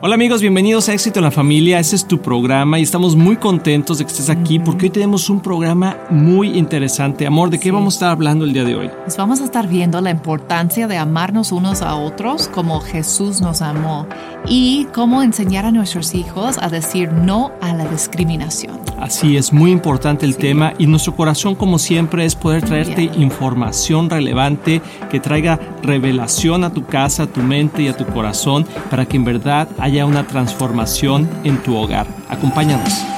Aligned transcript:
Hola 0.00 0.14
amigos, 0.14 0.40
bienvenidos 0.40 0.88
a 0.88 0.92
Éxito 0.92 1.18
en 1.18 1.24
la 1.24 1.32
Familia. 1.32 1.80
Este 1.80 1.96
es 1.96 2.06
tu 2.06 2.22
programa 2.22 2.78
y 2.78 2.84
estamos 2.84 3.16
muy 3.16 3.36
contentos 3.36 3.98
de 3.98 4.04
que 4.04 4.12
estés 4.12 4.30
aquí 4.30 4.60
porque 4.60 4.86
hoy 4.86 4.90
tenemos 4.90 5.28
un 5.28 5.40
programa 5.40 5.96
muy 6.08 6.56
interesante. 6.56 7.26
Amor, 7.26 7.50
¿de 7.50 7.58
qué 7.58 7.72
vamos 7.72 7.94
a 7.94 7.96
estar 7.96 8.10
hablando 8.10 8.44
el 8.44 8.52
día 8.52 8.62
de 8.62 8.76
hoy? 8.76 8.90
Pues 9.02 9.16
vamos 9.16 9.40
a 9.40 9.44
estar 9.44 9.66
viendo 9.66 10.00
la 10.00 10.10
importancia 10.10 10.86
de 10.86 10.96
amarnos 10.96 11.50
unos 11.50 11.82
a 11.82 11.96
otros 11.96 12.46
como 12.46 12.78
Jesús 12.78 13.40
nos 13.40 13.60
amó 13.60 14.06
y 14.46 14.86
cómo 14.94 15.20
enseñar 15.20 15.64
a 15.64 15.72
nuestros 15.72 16.14
hijos 16.14 16.58
a 16.58 16.68
decir 16.68 17.12
no 17.12 17.50
a 17.60 17.74
la 17.74 17.84
discriminación. 17.86 18.78
Así 19.00 19.36
es, 19.36 19.52
muy 19.52 19.70
importante 19.70 20.26
el 20.26 20.36
tema 20.36 20.74
y 20.78 20.86
nuestro 20.86 21.14
corazón 21.14 21.54
como 21.54 21.78
siempre 21.78 22.24
es 22.24 22.34
poder 22.34 22.64
traerte 22.64 23.02
información 23.02 24.10
relevante 24.10 24.80
que 25.10 25.20
traiga 25.20 25.58
revelación 25.82 26.64
a 26.64 26.72
tu 26.72 26.84
casa, 26.84 27.24
a 27.24 27.26
tu 27.26 27.40
mente 27.40 27.82
y 27.82 27.88
a 27.88 27.96
tu 27.96 28.06
corazón 28.06 28.66
para 28.90 29.06
que 29.06 29.16
en 29.16 29.24
verdad 29.24 29.68
haya 29.88 30.04
una 30.04 30.26
transformación 30.26 31.26
en 31.44 31.62
tu 31.62 31.74
hogar. 31.74 32.06
Acompáñanos. 32.28 33.17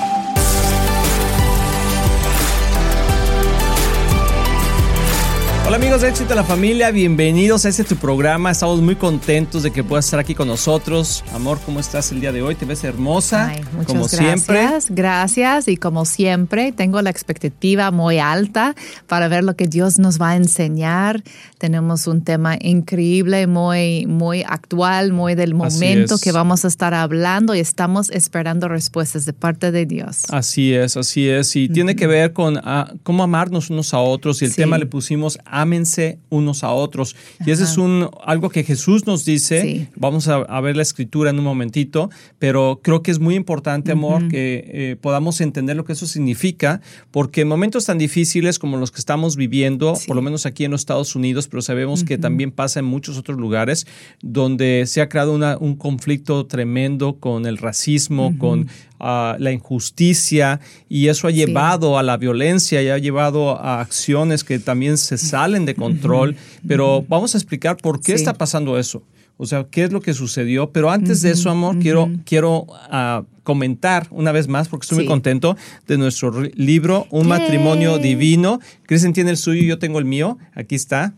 Hola 5.70 5.76
amigos 5.76 6.00
de 6.00 6.08
Éxito 6.08 6.30
en 6.32 6.36
la 6.36 6.42
Familia, 6.42 6.90
bienvenidos 6.90 7.64
a 7.64 7.68
este 7.68 7.84
tu 7.84 7.94
programa. 7.94 8.50
Estamos 8.50 8.80
muy 8.80 8.96
contentos 8.96 9.62
de 9.62 9.70
que 9.70 9.84
puedas 9.84 10.04
estar 10.04 10.18
aquí 10.18 10.34
con 10.34 10.48
nosotros. 10.48 11.22
Amor, 11.32 11.60
¿cómo 11.64 11.78
estás 11.78 12.10
el 12.10 12.20
día 12.20 12.32
de 12.32 12.42
hoy? 12.42 12.56
Te 12.56 12.64
ves 12.64 12.82
hermosa, 12.82 13.50
Ay, 13.50 13.60
muchas 13.76 13.86
como 13.86 14.00
gracias, 14.00 14.18
siempre. 14.18 14.68
Gracias 14.88 15.68
y 15.68 15.76
como 15.76 16.06
siempre 16.06 16.72
tengo 16.72 17.00
la 17.02 17.10
expectativa 17.10 17.92
muy 17.92 18.18
alta 18.18 18.74
para 19.06 19.28
ver 19.28 19.44
lo 19.44 19.54
que 19.54 19.68
Dios 19.68 20.00
nos 20.00 20.20
va 20.20 20.30
a 20.30 20.36
enseñar. 20.36 21.22
Tenemos 21.58 22.08
un 22.08 22.22
tema 22.22 22.56
increíble, 22.60 23.46
muy, 23.46 24.06
muy 24.06 24.42
actual, 24.42 25.12
muy 25.12 25.36
del 25.36 25.54
momento 25.54 26.18
que 26.18 26.32
vamos 26.32 26.64
a 26.64 26.68
estar 26.68 26.94
hablando 26.94 27.54
y 27.54 27.60
estamos 27.60 28.10
esperando 28.10 28.66
respuestas 28.66 29.24
de 29.24 29.34
parte 29.34 29.70
de 29.70 29.86
Dios. 29.86 30.24
Así 30.30 30.74
es, 30.74 30.96
así 30.96 31.28
es. 31.28 31.54
Y 31.54 31.68
tiene 31.68 31.94
que 31.94 32.08
ver 32.08 32.32
con 32.32 32.58
ah, 32.64 32.92
cómo 33.04 33.22
amarnos 33.22 33.70
unos 33.70 33.94
a 33.94 33.98
otros. 33.98 34.42
Y 34.42 34.46
el 34.46 34.50
Sí. 34.50 34.56
tema 34.56 34.76
le 34.76 34.86
pusimos 34.86 35.38
ámense 35.60 36.18
unos 36.28 36.64
a 36.64 36.70
otros. 36.72 37.16
Y 37.46 37.50
ese 37.50 37.64
es 37.64 37.76
un 37.78 38.08
algo 38.24 38.48
que 38.50 38.64
Jesús 38.64 39.06
nos 39.06 39.24
dice. 39.24 39.62
Sí. 39.62 39.86
Vamos 39.96 40.28
a, 40.28 40.36
a 40.36 40.60
ver 40.60 40.76
la 40.76 40.82
escritura 40.82 41.30
en 41.30 41.38
un 41.38 41.44
momentito, 41.44 42.10
pero 42.38 42.80
creo 42.82 43.02
que 43.02 43.10
es 43.10 43.18
muy 43.18 43.34
importante, 43.34 43.92
amor, 43.92 44.28
que 44.28 44.64
eh, 44.72 44.96
podamos 45.00 45.40
entender 45.40 45.76
lo 45.76 45.84
que 45.84 45.92
eso 45.92 46.06
significa, 46.06 46.80
porque 47.10 47.42
en 47.42 47.48
momentos 47.48 47.84
tan 47.86 47.98
difíciles 47.98 48.58
como 48.58 48.76
los 48.76 48.90
que 48.90 48.98
estamos 48.98 49.36
viviendo, 49.36 49.94
Sí. 49.96 50.06
por 50.06 50.16
lo 50.16 50.22
menos 50.22 50.46
aquí 50.46 50.64
en 50.64 50.70
los 50.70 50.80
Estados 50.82 51.14
Unidos, 51.16 51.48
pero 51.48 51.62
sabemos 51.62 52.04
que 52.04 52.18
también 52.18 52.50
pasa 52.52 52.80
en 52.80 52.86
muchos 52.86 53.16
otros 53.18 53.38
lugares, 53.38 53.86
donde 54.22 54.84
se 54.86 55.00
ha 55.00 55.08
creado 55.08 55.32
una- 55.34 55.56
un 55.58 55.76
conflicto 55.76 56.46
tremendo 56.46 57.16
con 57.18 57.46
el 57.46 57.56
racismo, 57.58 58.34
con 58.38 58.68
ah, 59.02 59.36
la 59.38 59.50
injusticia, 59.50 60.60
y 60.88 61.08
eso 61.08 61.26
ha 61.26 61.30
llevado 61.30 61.98
a 61.98 62.02
la 62.02 62.18
violencia 62.18 62.82
y 62.82 62.90
ha 62.90 62.98
llevado 62.98 63.58
a 63.58 63.80
acciones 63.80 64.44
que 64.44 64.58
también 64.58 64.98
se 64.98 65.16
salen 65.16 65.49
de 65.58 65.74
control. 65.74 66.36
Pero 66.66 67.04
vamos 67.08 67.34
a 67.34 67.38
explicar 67.38 67.76
por 67.76 68.00
qué 68.00 68.12
Sí. 68.12 68.18
está 68.18 68.34
pasando 68.34 68.78
eso. 68.78 69.02
O 69.36 69.46
sea, 69.46 69.66
qué 69.70 69.84
es 69.84 69.92
lo 69.92 70.00
que 70.02 70.12
sucedió. 70.14 70.70
Pero 70.70 70.90
antes 70.90 71.22
de 71.22 71.30
eso, 71.30 71.48
amor, 71.50 71.78
quiero, 71.78 72.10
quiero 72.26 72.66
ah, 72.90 73.22
comentar 73.42 74.06
una 74.10 74.32
vez 74.32 74.48
más, 74.48 74.68
porque 74.68 74.84
estoy 74.84 74.98
muy 74.98 75.06
contento, 75.06 75.56
de 75.88 75.96
nuestro 75.96 76.42
libro, 76.54 77.06
Un 77.10 77.22
Yay. 77.22 77.28
matrimonio 77.30 77.98
divino. 77.98 78.60
Kristen 78.86 79.12
tiene 79.14 79.30
el 79.30 79.36
suyo 79.38 79.62
y 79.62 79.66
yo 79.66 79.78
tengo 79.78 79.98
el 79.98 80.04
mío. 80.04 80.36
Aquí 80.54 80.74
está. 80.74 81.14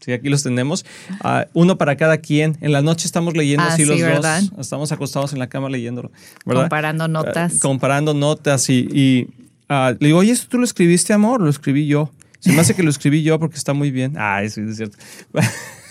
Sí, 0.00 0.12
aquí 0.12 0.28
los 0.28 0.42
tenemos. 0.44 0.86
Ah, 1.20 1.46
uno 1.54 1.76
para 1.76 1.96
cada 1.96 2.18
quien. 2.18 2.56
En 2.60 2.70
la 2.72 2.82
noche 2.82 3.06
estamos 3.06 3.36
leyendo 3.36 3.64
Ah, 3.64 3.74
así 3.74 3.82
sí, 3.82 3.88
los 3.88 4.00
¿verdad? 4.00 4.40
dos. 4.52 4.60
Estamos 4.60 4.92
acostados 4.92 5.32
en 5.32 5.38
la 5.40 5.48
cama 5.48 5.68
leyéndolo. 5.68 6.10
¿verdad? 6.46 6.62
Comparando 6.62 7.08
notas. 7.08 7.54
Ah, 7.56 7.58
comparando 7.60 8.14
notas 8.14 8.70
y, 8.70 8.86
y, 8.92 9.26
le 9.68 9.96
digo, 10.06 10.18
oye, 10.20 10.30
¿esto 10.32 10.46
tú 10.48 10.58
lo 10.58 10.64
escribiste, 10.64 11.12
amor? 11.12 11.40
Lo 11.42 11.50
escribí 11.50 11.86
yo. 11.86 12.10
Se 12.40 12.52
me 12.52 12.60
hace 12.60 12.74
que 12.74 12.82
lo 12.82 12.90
escribí 12.90 13.22
yo 13.22 13.38
porque 13.38 13.56
está 13.56 13.72
muy 13.72 13.90
bien. 13.90 14.14
Ah, 14.16 14.42
eso 14.42 14.60
es 14.60 14.76
cierto. 14.76 14.96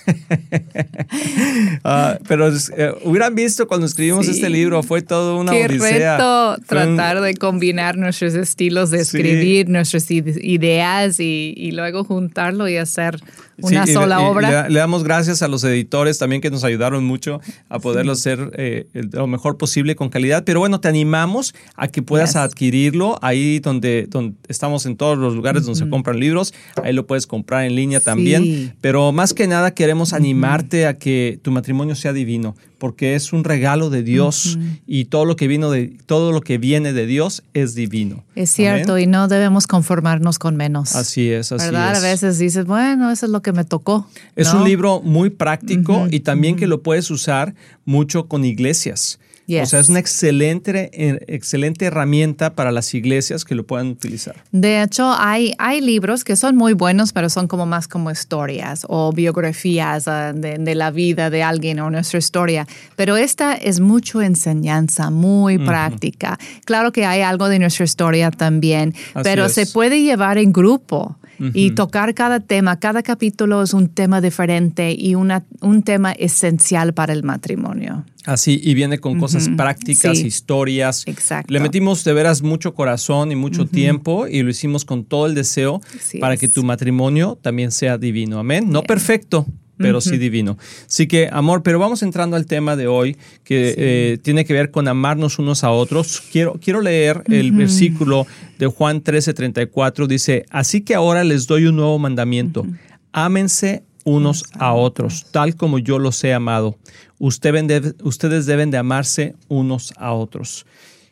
Ah, 1.83 2.17
pero 2.27 2.47
eh, 2.49 2.93
hubieran 3.03 3.35
visto 3.35 3.67
cuando 3.67 3.85
escribimos 3.85 4.25
Sí. 4.25 4.31
este 4.33 4.49
libro, 4.49 4.83
fue 4.83 5.01
todo 5.01 5.37
una 5.39 5.51
Qué 5.51 5.65
odisea. 5.65 6.17
reto 6.17 6.57
Fue 6.65 6.85
un- 6.87 6.95
tratar 6.97 7.21
de 7.21 7.33
combinar 7.35 7.97
nuestros 7.97 8.33
estilos 8.35 8.91
de 8.91 9.03
Sí. 9.03 9.17
escribir, 9.17 9.69
nuestras 9.69 10.09
ide- 10.11 10.39
ideas 10.43 11.19
y, 11.19 11.53
y 11.55 11.71
luego 11.71 12.03
juntarlo 12.03 12.67
y 12.67 12.77
hacer 12.77 13.19
una 13.59 13.85
Sí, 13.85 13.91
y- 13.91 13.93
sola 13.93 14.17
y- 14.19 14.23
y 14.23 14.25
obra. 14.27 14.63
Le, 14.63 14.69
le 14.73 14.79
damos 14.79 15.03
gracias 15.03 15.41
a 15.41 15.47
los 15.47 15.63
editores 15.63 16.17
también 16.19 16.41
que 16.41 16.51
nos 16.51 16.63
ayudaron 16.63 17.03
mucho 17.03 17.41
a 17.69 17.79
poderlo 17.79 18.11
hacer 18.11 18.51
eh, 18.57 18.87
lo 18.93 19.27
mejor 19.27 19.57
posible 19.57 19.95
con 19.95 20.09
calidad. 20.09 20.43
Pero 20.43 20.59
bueno, 20.59 20.79
te 20.79 20.87
animamos 20.87 21.55
a 21.75 21.87
que 21.87 22.01
puedas 22.01 22.31
Yes. 22.31 22.35
adquirirlo 22.37 23.17
ahí 23.21 23.59
donde, 23.59 24.05
donde 24.09 24.35
estamos 24.47 24.85
en 24.85 24.95
todos 24.97 25.17
los 25.17 25.33
lugares 25.35 25.63
donde 25.63 25.79
se 25.83 25.89
compran 25.89 26.19
libros. 26.19 26.53
Ahí 26.83 26.93
lo 26.93 27.07
puedes 27.07 27.25
comprar 27.27 27.63
en 27.65 27.75
línea 27.75 27.99
Sí. 27.99 28.05
también. 28.05 28.75
Pero 28.81 29.11
más 29.11 29.33
que 29.33 29.47
nada 29.47 29.71
queremos 29.73 29.96
animarte 30.13 30.85
a 30.87 30.97
que 30.97 31.39
tu 31.41 31.51
matrimonio 31.51 31.95
sea 31.95 32.13
divino, 32.13 32.55
porque 32.77 33.15
es 33.15 33.33
un 33.33 33.43
regalo 33.43 33.89
de 33.89 34.03
Dios 34.03 34.57
y 34.85 35.05
todo 35.05 35.25
lo 35.25 35.35
que 35.35 35.47
vino 35.47 35.71
de 35.71 35.95
todo 36.05 36.31
lo 36.31 36.41
que 36.41 36.57
viene 36.57 36.93
de 36.93 37.05
Dios 37.05 37.43
es 37.53 37.75
divino. 37.75 38.23
Es 38.35 38.49
cierto, 38.51 38.93
Amén. 38.93 39.03
y 39.03 39.07
no 39.07 39.27
debemos 39.27 39.67
conformarnos 39.67 40.39
con 40.39 40.55
menos. 40.55 40.95
Así 40.95 41.29
es, 41.29 41.51
así 41.51 41.65
¿Verdad? 41.65 41.93
es. 41.93 41.97
A 41.99 42.01
veces 42.01 42.37
dices, 42.39 42.65
bueno, 42.65 43.11
eso 43.11 43.25
es 43.25 43.31
lo 43.31 43.41
que 43.41 43.51
me 43.51 43.63
tocó. 43.63 44.07
Es 44.35 44.53
¿no? 44.53 44.59
un 44.59 44.67
libro 44.67 45.01
muy 45.01 45.29
práctico 45.29 46.07
y 46.09 46.21
también 46.21 46.55
que 46.55 46.67
lo 46.67 46.81
puedes 46.81 47.09
usar 47.11 47.55
mucho 47.85 48.27
con 48.27 48.45
iglesias. 48.45 49.19
O 49.49 49.65
sea, 49.65 49.79
es 49.79 49.87
una 49.87 49.99
excelente, 49.99 50.89
eh, 50.91 51.23
excelente 51.27 51.85
herramienta 51.85 52.53
para 52.53 52.71
las 52.71 52.93
iglesias 52.93 53.45
que 53.45 53.55
lo 53.55 53.65
puedan 53.65 53.87
utilizar. 53.87 54.35
De 54.51 54.81
hecho, 54.81 55.09
hay, 55.17 55.53
hay 55.57 55.79
libros 55.79 56.25
que 56.25 56.35
son 56.35 56.57
muy 56.57 56.73
buenos, 56.73 57.13
pero 57.13 57.29
son 57.29 57.47
como 57.47 57.65
más 57.65 57.87
como 57.87 58.11
historias 58.11 58.85
o 58.89 59.13
biografías 59.13 60.07
ah, 60.09 60.33
de, 60.33 60.57
de 60.57 60.75
la 60.75 60.91
vida 60.91 61.29
de 61.29 61.43
alguien 61.43 61.79
o 61.79 61.89
nuestra 61.89 62.19
historia. 62.19 62.67
Pero 62.97 63.15
esta 63.15 63.53
es 63.55 63.79
mucho 63.79 64.21
enseñanza, 64.21 65.09
muy 65.11 65.57
práctica. 65.57 66.37
Claro 66.65 66.91
que 66.91 67.05
hay 67.05 67.21
algo 67.21 67.47
de 67.47 67.59
nuestra 67.59 67.85
historia 67.85 68.31
también, 68.31 68.93
Así 69.13 69.23
pero 69.23 69.45
es. 69.45 69.53
se 69.53 69.65
puede 69.65 70.01
llevar 70.01 70.37
en 70.37 70.51
grupo. 70.51 71.17
Y 71.53 71.71
tocar 71.71 72.13
cada 72.13 72.39
tema, 72.39 72.79
cada 72.79 73.03
capítulo 73.03 73.61
es 73.63 73.73
un 73.73 73.89
tema 73.89 74.21
diferente 74.21 74.95
y 74.97 75.15
una, 75.15 75.43
un 75.61 75.83
tema 75.83 76.11
esencial 76.13 76.93
para 76.93 77.13
el 77.13 77.23
matrimonio. 77.23 78.05
Así, 78.25 78.59
y 78.61 78.73
viene 78.73 78.99
con 78.99 79.19
cosas 79.19 79.47
prácticas, 79.55 80.17
Sí. 80.17 80.27
historias. 80.27 81.03
Exacto. 81.07 81.53
Le 81.53 81.59
metimos 81.59 82.03
de 82.03 82.11
veras 82.13 82.41
mucho 82.41 82.73
corazón 82.73 83.31
y 83.31 83.35
mucho 83.35 83.65
tiempo 83.67 84.27
y 84.27 84.43
lo 84.43 84.49
hicimos 84.49 84.83
con 84.83 85.05
todo 85.05 85.27
el 85.27 85.35
deseo 85.35 85.79
Así 85.97 86.17
para 86.19 86.33
es. 86.33 86.39
que 86.39 86.47
tu 86.47 86.63
matrimonio 86.63 87.37
también 87.41 87.71
sea 87.71 87.97
divino. 87.97 88.39
Amén. 88.39 88.69
No 88.69 88.83
perfecto, 88.83 89.45
pero 89.77 90.01
sí 90.01 90.17
divino. 90.17 90.57
Así 90.87 91.07
que, 91.07 91.29
amor, 91.31 91.63
pero 91.63 91.79
vamos 91.79 92.01
entrando 92.03 92.35
al 92.35 92.45
tema 92.45 92.75
de 92.75 92.87
hoy 92.87 93.15
que 93.43 93.75
eh, 93.77 94.17
tiene 94.21 94.43
que 94.45 94.53
ver 94.53 94.71
con 94.71 94.87
amarnos 94.87 95.39
unos 95.39 95.63
a 95.63 95.71
otros. 95.71 96.21
Quiero, 96.31 96.59
quiero 96.61 96.81
leer 96.81 97.23
el 97.27 97.51
versículo 97.51 98.25
de 98.59 98.67
Juan 98.67 99.01
13, 99.01 99.33
34. 99.33 100.07
Dice, 100.07 100.45
así 100.49 100.81
que 100.81 100.95
ahora 100.95 101.23
les 101.23 101.47
doy 101.47 101.65
un 101.67 101.75
nuevo 101.75 101.97
mandamiento. 101.99 102.65
Ámense 103.13 103.83
unos 104.03 104.45
a 104.53 104.73
otros, 104.73 105.25
tal 105.31 105.55
como 105.55 105.79
yo 105.79 105.99
los 105.99 106.23
he 106.23 106.33
amado. 106.33 106.77
Usted 107.19 107.53
de- 107.65 107.93
ustedes 108.03 108.45
deben 108.45 108.71
de 108.71 108.77
amarse 108.77 109.35
unos 109.47 109.93
a 109.97 110.13
otros. 110.13 110.65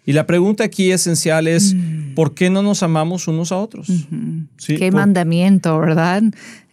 Y 0.05 0.13
la 0.13 0.25
pregunta 0.27 0.63
aquí 0.63 0.91
esencial 0.91 1.47
es, 1.47 1.75
¿por 2.15 2.33
qué 2.35 2.49
no 2.49 2.61
nos 2.61 2.83
amamos 2.83 3.27
unos 3.27 3.51
a 3.51 3.57
otros? 3.57 3.87
Sí, 4.57 4.77
Qué 4.77 4.91
por- 4.91 5.01
mandamiento, 5.01 5.79
¿verdad? 5.79 6.21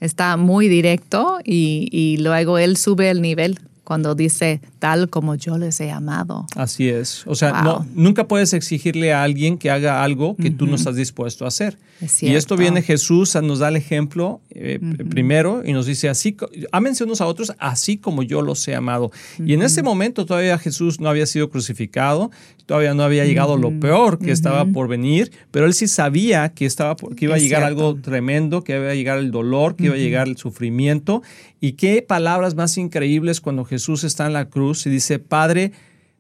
Está 0.00 0.36
muy 0.36 0.68
directo 0.68 1.38
y, 1.44 1.88
y 1.90 2.18
luego 2.18 2.58
él 2.58 2.76
sube 2.76 3.08
el 3.10 3.22
nivel 3.22 3.58
cuando 3.92 4.14
dice 4.14 4.62
tal 4.78 5.10
como 5.10 5.34
yo 5.34 5.58
les 5.58 5.78
he 5.78 5.90
amado. 5.90 6.46
Así 6.56 6.88
es. 6.88 7.26
O 7.26 7.34
sea, 7.34 7.52
Wow. 7.52 7.62
no, 7.62 7.86
nunca 7.94 8.26
puedes 8.26 8.54
exigirle 8.54 9.12
a 9.12 9.22
alguien 9.22 9.58
que 9.58 9.70
haga 9.70 10.02
algo 10.02 10.34
que 10.34 10.50
tú 10.50 10.66
no 10.66 10.76
estás 10.76 10.96
dispuesto 10.96 11.44
a 11.44 11.48
hacer. 11.48 11.76
Es 12.00 12.22
y 12.22 12.34
esto 12.34 12.56
viene 12.56 12.80
Jesús, 12.80 13.34
nos 13.42 13.58
da 13.58 13.68
el 13.68 13.76
ejemplo 13.76 14.40
eh, 14.50 14.78
primero 15.10 15.62
y 15.64 15.74
nos 15.74 15.84
dice 15.84 16.08
así, 16.08 16.34
ámense 16.72 17.04
unos 17.04 17.20
a 17.20 17.26
otros 17.26 17.52
así 17.58 17.98
como 17.98 18.22
yo 18.22 18.40
los 18.40 18.66
he 18.66 18.74
amado. 18.74 19.10
Y 19.44 19.52
en 19.52 19.60
ese 19.62 19.82
momento 19.82 20.24
todavía 20.24 20.56
Jesús 20.56 20.98
no 20.98 21.10
había 21.10 21.26
sido 21.26 21.50
crucificado, 21.50 22.30
todavía 22.64 22.94
no 22.94 23.02
había 23.02 23.26
llegado 23.26 23.58
lo 23.58 23.78
peor 23.78 24.18
que 24.18 24.30
estaba 24.32 24.64
por 24.64 24.88
venir, 24.88 25.30
pero 25.50 25.66
él 25.66 25.74
sí 25.74 25.86
sabía 25.86 26.48
que, 26.54 26.64
estaba 26.64 26.96
por- 26.96 27.14
que 27.14 27.26
iba 27.26 27.34
a 27.34 27.36
Es 27.36 27.42
llegar 27.42 27.60
cierto. 27.62 27.88
algo 27.88 28.00
tremendo, 28.00 28.64
que 28.64 28.74
iba 28.76 28.90
a 28.90 28.94
llegar 28.94 29.18
el 29.18 29.30
dolor, 29.30 29.76
que 29.76 29.84
iba 29.84 29.94
a 29.94 29.98
llegar 29.98 30.26
el 30.28 30.38
sufrimiento. 30.38 31.22
Y 31.60 31.74
qué 31.74 32.02
palabras 32.02 32.56
más 32.56 32.76
increíbles 32.76 33.40
cuando 33.40 33.64
Jesús 33.64 33.81
está 34.04 34.26
en 34.26 34.32
la 34.32 34.46
cruz 34.48 34.86
y 34.86 34.90
dice, 34.90 35.18
Padre, 35.18 35.72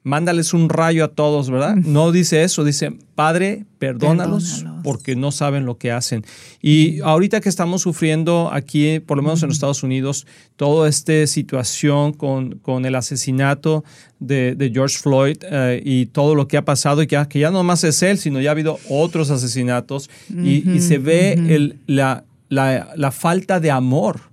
mándales 0.04 0.52
un 0.52 0.68
rayo 0.68 1.04
a 1.04 1.08
todos, 1.08 1.48
¿verdad? 1.48 1.76
No 1.76 2.10
dice 2.10 2.42
eso, 2.42 2.64
dice, 2.64 2.92
Padre, 3.14 3.66
perdónalos, 3.78 4.54
Perdónalos. 4.54 4.80
porque 4.82 5.14
no 5.14 5.30
saben 5.30 5.64
lo 5.64 5.78
que 5.78 5.92
hacen. 5.92 6.24
Y 6.60 6.98
ahorita 7.02 7.40
que 7.40 7.48
estamos 7.48 7.82
sufriendo 7.82 8.50
aquí, 8.52 8.98
por 8.98 9.16
lo 9.16 9.22
menos 9.22 9.42
en 9.44 9.48
los 9.50 9.56
Estados 9.58 9.84
Unidos, 9.84 10.26
toda 10.56 10.88
esta 10.88 11.24
situación 11.28 12.14
con, 12.14 12.58
con 12.58 12.84
el 12.84 12.96
asesinato 12.96 13.84
de, 14.18 14.56
de 14.56 14.70
George 14.70 14.98
Floyd 14.98 15.36
eh, 15.48 15.80
y 15.84 16.06
todo 16.06 16.34
lo 16.34 16.48
que 16.48 16.56
ha 16.56 16.64
pasado, 16.64 17.00
y 17.02 17.06
que, 17.06 17.12
ya- 17.14 17.28
que 17.28 17.38
ya 17.38 17.52
no 17.52 17.62
más 17.62 17.84
es 17.84 18.02
él, 18.02 18.18
sino 18.18 18.40
ya 18.40 18.50
ha 18.50 18.52
habido 18.52 18.80
otros 18.88 19.30
asesinatos, 19.30 20.10
y, 20.28 20.68
y 20.68 20.80
se 20.80 20.98
ve 20.98 21.34
el- 21.34 21.76
la, 21.86 22.24
la- 22.48 22.88
la 22.96 23.12
falta 23.12 23.60
de 23.60 23.70
amor. 23.70 24.31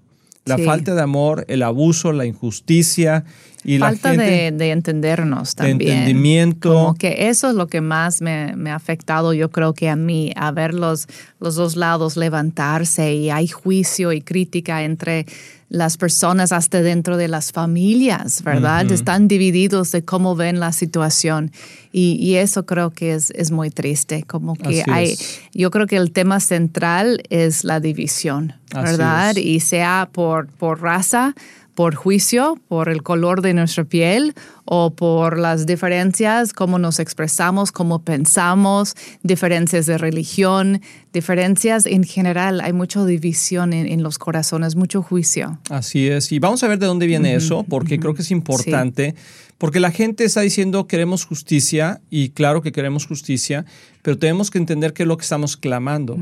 La 0.50 0.57
Sí. 0.57 0.63
falta 0.66 0.96
de 0.96 1.01
amor, 1.01 1.46
el 1.48 1.63
abuso, 1.63 2.12
la 2.12 2.25
injusticia 2.25 3.24
y 3.64 3.78
Falta 3.78 4.14
la 4.14 4.24
gente 4.24 4.52
de, 4.52 4.52
de 4.52 4.72
entendernos 4.72 5.56
de 5.56 5.68
también. 5.68 5.92
entendimiento. 5.98 6.74
Como 6.74 6.96
que 6.96 7.30
eso 7.30 7.50
es 7.50 7.56
lo 7.56 7.68
que 7.68 7.82
más 7.82 8.22
me, 8.22 8.56
me 8.56 8.72
ha 8.72 8.76
afectado, 8.76 9.34
yo 9.34 9.52
creo 9.52 9.74
que 9.74 9.90
a 9.90 9.96
mí, 9.96 10.32
a 10.36 10.52
ver 10.52 10.74
los, 10.74 11.08
los 11.40 11.56
dos 11.56 11.76
lados 11.76 12.16
levantarse 12.16 13.14
y 13.14 13.30
hay 13.30 13.48
juicio 13.48 14.14
y 14.14 14.22
crítica 14.22 14.84
entre 14.84 15.26
las 15.70 15.98
personas 15.98 16.52
hasta 16.52 16.82
dentro 16.82 17.16
de 17.16 17.28
las 17.28 17.52
familias, 17.52 18.42
¿verdad? 18.44 18.92
Están 18.92 19.28
divididos 19.28 19.92
de 19.92 20.04
cómo 20.04 20.36
ven 20.36 20.60
la 20.60 20.72
situación 20.72 21.52
y, 21.92 22.14
y 22.20 22.36
eso 22.38 22.66
creo 22.66 22.90
que 22.90 23.14
es, 23.14 23.30
es 23.32 23.52
muy 23.52 23.70
triste, 23.70 24.24
como 24.24 24.56
que 24.56 24.82
Así 24.82 24.92
hay, 24.92 25.12
es. 25.12 25.42
yo 25.54 25.70
creo 25.70 25.86
que 25.86 25.98
el 25.98 26.12
tema 26.12 26.40
central 26.40 27.22
es 27.30 27.64
la 27.64 27.80
división, 27.80 28.54
¿verdad? 28.74 29.36
Y 29.36 29.60
sea 29.60 30.10
por, 30.12 30.48
por 30.48 30.82
raza, 30.82 31.36
por 31.80 31.96
juicio, 31.96 32.60
por 32.68 32.90
el 32.90 33.04
color 33.04 33.42
de 33.42 33.54
nuestra 33.54 33.86
piel 33.86 34.34
o 34.66 34.98
por 34.98 35.40
las 35.40 35.66
diferencias, 35.66 36.52
cómo 36.52 36.78
nos 36.78 37.00
expresamos, 37.00 37.72
cómo 37.72 38.04
pensamos, 38.04 38.96
diferencias 39.24 39.86
de 39.86 39.98
religión, 39.98 40.81
diferencias 41.14 41.86
en 41.86 42.04
general. 42.04 42.60
Hay 42.60 42.74
mucha 42.74 43.06
división 43.06 43.72
en, 43.72 43.88
en 43.88 44.04
los 44.04 44.18
corazones, 44.18 44.76
mucho 44.76 45.02
juicio. 45.02 45.58
Así 45.70 46.10
es. 46.10 46.34
Y 46.34 46.40
vamos 46.40 46.62
a 46.64 46.68
ver 46.68 46.80
de 46.80 46.86
dónde 46.86 47.08
viene 47.08 47.34
eso, 47.34 47.64
porque 47.64 47.98
creo 47.98 48.14
que 48.14 48.24
es 48.24 48.31
importante. 48.31 49.16
Porque 49.58 49.80
la 49.80 49.92
gente 49.92 50.26
está 50.26 50.42
diciendo 50.42 50.86
queremos 50.86 51.24
justicia, 51.24 52.02
y 52.10 52.31
claro 52.31 52.62
que 52.62 52.74
queremos 52.74 53.08
justicia, 53.08 53.64
pero 54.02 54.18
tenemos 54.18 54.52
que 54.52 54.58
entender 54.58 54.92
qué 54.92 55.04
es 55.04 55.08
lo 55.08 55.16
que 55.16 55.24
estamos 55.24 55.56
clamando. 55.56 56.18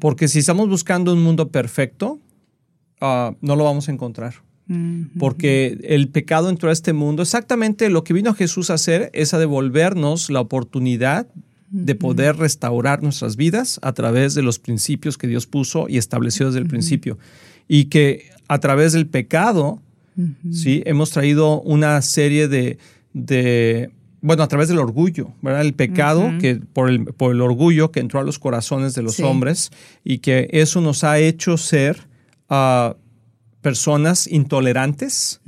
Porque 0.00 0.28
si 0.28 0.38
estamos 0.38 0.66
buscando 0.70 1.12
un 1.12 1.22
mundo 1.22 1.50
perfecto, 1.50 2.20
ah, 3.02 3.34
no 3.42 3.54
lo 3.54 3.64
vamos 3.64 3.90
a 3.90 3.92
encontrar. 3.92 4.36
Porque 5.18 5.78
el 5.84 6.08
pecado 6.08 6.48
entró 6.48 6.70
a 6.70 6.72
este 6.72 6.92
mundo. 6.92 7.22
Exactamente 7.22 7.90
lo 7.90 8.02
que 8.02 8.14
vino 8.14 8.32
Jesús 8.34 8.70
a 8.70 8.74
hacer 8.74 9.10
es 9.12 9.34
a 9.34 9.38
devolvernos 9.38 10.30
la 10.30 10.40
oportunidad 10.40 11.26
de 11.70 11.94
poder 11.94 12.36
restaurar 12.36 13.02
nuestras 13.02 13.36
vidas 13.36 13.78
a 13.82 13.92
través 13.92 14.34
de 14.34 14.42
los 14.42 14.58
principios 14.58 15.18
que 15.18 15.26
Dios 15.26 15.46
puso 15.46 15.86
y 15.88 15.98
estableció 15.98 16.46
desde 16.46 16.60
el 16.60 16.66
principio. 16.66 17.18
Y 17.68 17.86
que 17.86 18.30
a 18.48 18.58
través 18.60 18.92
del 18.92 19.06
pecado, 19.06 19.82
¿sí? 20.52 20.82
hemos 20.86 21.10
traído 21.10 21.60
una 21.62 22.00
serie 22.00 22.46
de, 22.48 22.78
de- 23.12 23.90
bueno, 24.20 24.42
a 24.44 24.48
través 24.48 24.68
del 24.68 24.78
orgullo, 24.78 25.32
¿verdad? 25.42 25.60
El 25.62 25.74
pecado, 25.74 26.32
que 26.40 26.56
por 26.56 26.88
el, 26.88 27.04
por 27.04 27.34
el 27.34 27.40
orgullo 27.42 27.90
que 27.90 28.00
entró 28.00 28.20
a 28.20 28.24
los 28.24 28.38
corazones 28.38 28.94
de 28.94 29.02
los 29.02 29.16
Sí. 29.16 29.22
hombres 29.22 29.70
y 30.04 30.18
que 30.18 30.48
eso 30.52 30.80
nos 30.80 31.04
ha 31.04 31.18
hecho 31.18 31.56
ser 31.58 32.06
ah, 32.48 32.96
personas 33.64 34.26
intolerantes, 34.30 35.40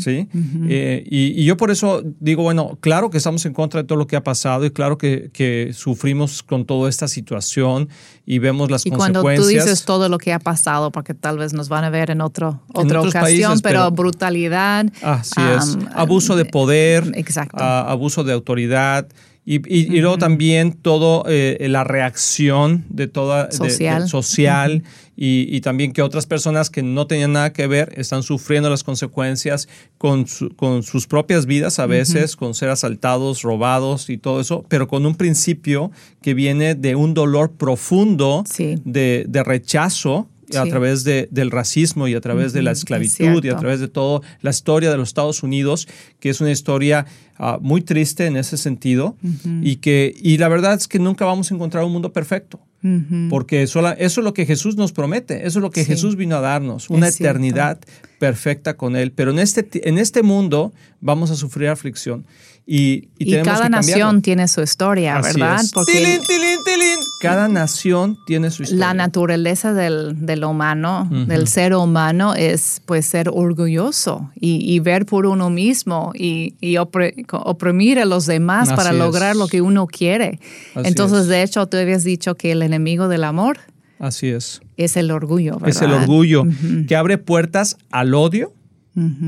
¿sí? 0.00 0.28
Eh, 0.68 1.04
y, 1.08 1.40
y 1.40 1.44
yo 1.44 1.56
por 1.56 1.70
eso 1.70 2.02
digo, 2.18 2.42
bueno, 2.42 2.76
claro 2.80 3.10
que 3.10 3.18
estamos 3.18 3.46
en 3.46 3.52
contra 3.52 3.80
de 3.80 3.86
todo 3.86 3.96
lo 3.96 4.08
que 4.08 4.16
ha 4.16 4.24
pasado 4.24 4.66
y 4.66 4.72
claro 4.72 4.98
que, 4.98 5.30
que 5.32 5.70
sufrimos 5.72 6.42
con 6.42 6.64
toda 6.66 6.90
esta 6.90 7.06
situación 7.06 7.88
y 8.26 8.40
vemos 8.40 8.72
las 8.72 8.84
Y 8.86 8.90
cuando 8.90 9.22
consecuencias. 9.22 9.64
tú 9.64 9.68
dices 9.70 9.84
todo 9.84 10.08
lo 10.08 10.18
que 10.18 10.32
ha 10.32 10.40
pasado, 10.40 10.90
porque 10.90 11.14
tal 11.14 11.38
vez 11.38 11.52
nos 11.52 11.68
van 11.68 11.84
a 11.84 11.90
ver 11.90 12.10
en 12.10 12.20
otro, 12.22 12.60
En 12.74 12.86
otra 12.86 13.02
ocasión, 13.02 13.22
países, 13.22 13.62
pero, 13.62 13.78
pero- 13.78 13.90
brutalidad. 13.92 14.86
Así 15.00 15.40
es. 15.56 15.74
am, 15.76 15.88
Abuso 15.94 16.34
de 16.34 16.46
poder, 16.46 17.12
Exacto. 17.14 17.62
abuso 17.62 18.24
de 18.24 18.32
autoridad. 18.32 19.06
Y, 19.52 19.56
y- 19.66 19.96
y 19.96 20.00
luego 20.00 20.16
también 20.16 20.74
todo 20.74 21.24
eh, 21.26 21.66
la 21.68 21.82
reacción 21.82 22.84
de 22.88 23.08
toda 23.08 23.46
de- 23.46 23.48
de- 23.48 23.56
Social. 23.56 24.08
social 24.08 24.82
y, 25.16 25.48
y 25.50 25.60
también 25.60 25.92
que 25.92 26.02
otras 26.02 26.26
personas 26.26 26.70
que 26.70 26.84
no 26.84 27.08
tenían 27.08 27.32
nada 27.32 27.52
que 27.52 27.66
ver 27.66 27.92
están 27.96 28.22
sufriendo 28.22 28.70
las 28.70 28.84
consecuencias 28.84 29.68
con, 29.98 30.28
su- 30.28 30.50
con 30.54 30.84
sus 30.84 31.08
propias 31.08 31.46
vidas 31.46 31.80
a 31.80 31.86
veces, 31.86 32.36
con 32.36 32.54
ser 32.54 32.68
asaltados, 32.68 33.42
robados 33.42 34.08
y 34.08 34.18
todo 34.18 34.40
eso, 34.40 34.64
pero 34.68 34.86
con 34.86 35.04
un 35.04 35.16
principio 35.16 35.90
que 36.22 36.32
viene 36.34 36.76
de 36.76 36.94
un 36.94 37.12
dolor 37.12 37.50
profundo 37.50 38.44
Sí. 38.48 38.76
de, 38.84 39.24
de 39.28 39.42
rechazo 39.42 40.28
a 40.56 40.64
través 40.66 41.04
de- 41.04 41.28
del 41.30 41.50
racismo 41.50 42.08
y 42.08 42.14
a 42.14 42.20
través 42.20 42.52
de 42.52 42.62
la 42.62 42.72
es 42.72 42.78
esclavitud 42.78 43.44
y 43.44 43.48
a 43.48 43.56
través 43.56 43.80
de 43.80 43.88
todo 43.88 44.22
la 44.42 44.50
historia 44.50 44.90
de 44.90 44.96
los 44.96 45.08
Estados 45.08 45.42
Unidos, 45.42 45.86
que 46.20 46.30
es 46.30 46.40
una 46.40 46.50
historia 46.50 47.06
ah, 47.42 47.58
muy 47.60 47.80
triste 47.80 48.26
en 48.26 48.36
ese 48.36 48.56
sentido 48.58 49.16
y 49.62 49.76
que 49.76 50.14
y 50.20 50.36
la 50.38 50.48
verdad 50.48 50.74
es 50.74 50.86
que 50.88 50.98
nunca 50.98 51.24
vamos 51.24 51.50
a 51.50 51.54
encontrar 51.54 51.84
un 51.84 51.92
mundo 51.92 52.12
perfecto. 52.12 52.60
Porque 53.28 53.66
sola- 53.66 53.92
eso 53.92 54.20
es 54.20 54.24
lo 54.24 54.32
que 54.32 54.46
Jesús 54.46 54.76
nos 54.76 54.92
promete, 54.92 55.46
eso 55.46 55.58
es 55.58 55.62
lo 55.62 55.70
que 55.70 55.84
Sí. 55.84 55.92
Jesús 55.92 56.16
vino 56.16 56.36
a 56.36 56.40
darnos, 56.40 56.88
una 56.90 57.08
eternidad 57.20 57.78
perfecta 58.20 58.76
con 58.76 58.94
Él. 58.94 59.10
Pero 59.12 59.30
en 59.32 59.38
este, 59.40 59.66
en 59.88 59.98
este 59.98 60.22
mundo 60.22 60.72
vamos 61.00 61.30
a 61.30 61.36
sufrir 61.36 61.68
aflicción 61.70 62.26
y, 62.66 63.08
y, 63.18 63.24
Y 63.24 63.30
tenemos 63.30 63.48
cada 63.54 63.64
que 63.64 63.70
nación 63.70 64.20
tiene 64.22 64.46
su 64.46 64.60
historia, 64.60 65.16
Así 65.16 65.40
¿verdad? 65.40 65.60
es. 65.62 65.72
Porque 65.72 65.92
Tilín, 65.94 66.20
tilín, 66.28 66.58
tilín. 66.64 66.98
Cada 67.22 67.48
nación 67.48 68.16
tiene 68.26 68.50
su 68.50 68.62
historia. 68.62 68.86
la 68.86 68.94
naturaleza 68.94 69.72
del, 69.74 70.24
del 70.26 70.44
humano, 70.44 71.08
del 71.10 71.48
ser 71.48 71.74
humano, 71.74 72.34
es 72.34 72.80
pues 72.86 73.06
ser 73.06 73.28
orgulloso 73.30 74.30
y, 74.38 74.72
y 74.72 74.78
ver 74.80 75.04
por 75.06 75.26
uno 75.26 75.50
mismo 75.50 76.12
y, 76.14 76.54
oprimir 77.32 77.98
a 77.98 78.04
los 78.04 78.26
demás 78.26 78.68
Así 78.68 78.76
para 78.76 78.90
es. 78.90 78.96
lograr 78.96 79.34
lo 79.36 79.48
que 79.48 79.60
uno 79.62 79.86
quiere. 79.86 80.40
Así 80.74 80.88
Entonces, 80.88 81.20
es. 81.22 81.26
de 81.28 81.42
hecho, 81.42 81.66
tú 81.66 81.76
habías 81.78 82.04
dicho 82.04 82.36
que 82.36 82.52
el 82.52 82.62
enemigo 82.62 83.08
del 83.08 83.24
amor 83.24 83.58
Así 84.00 84.26
es. 84.28 84.60
es 84.76 84.96
el 84.96 85.10
orgullo, 85.12 85.54
¿verdad? 85.54 85.68
Es 85.68 85.82
el 85.82 85.92
orgullo 85.92 86.44
que 86.88 86.96
abre 86.96 87.18
puertas 87.18 87.76
al 87.90 88.14
odio, 88.14 88.52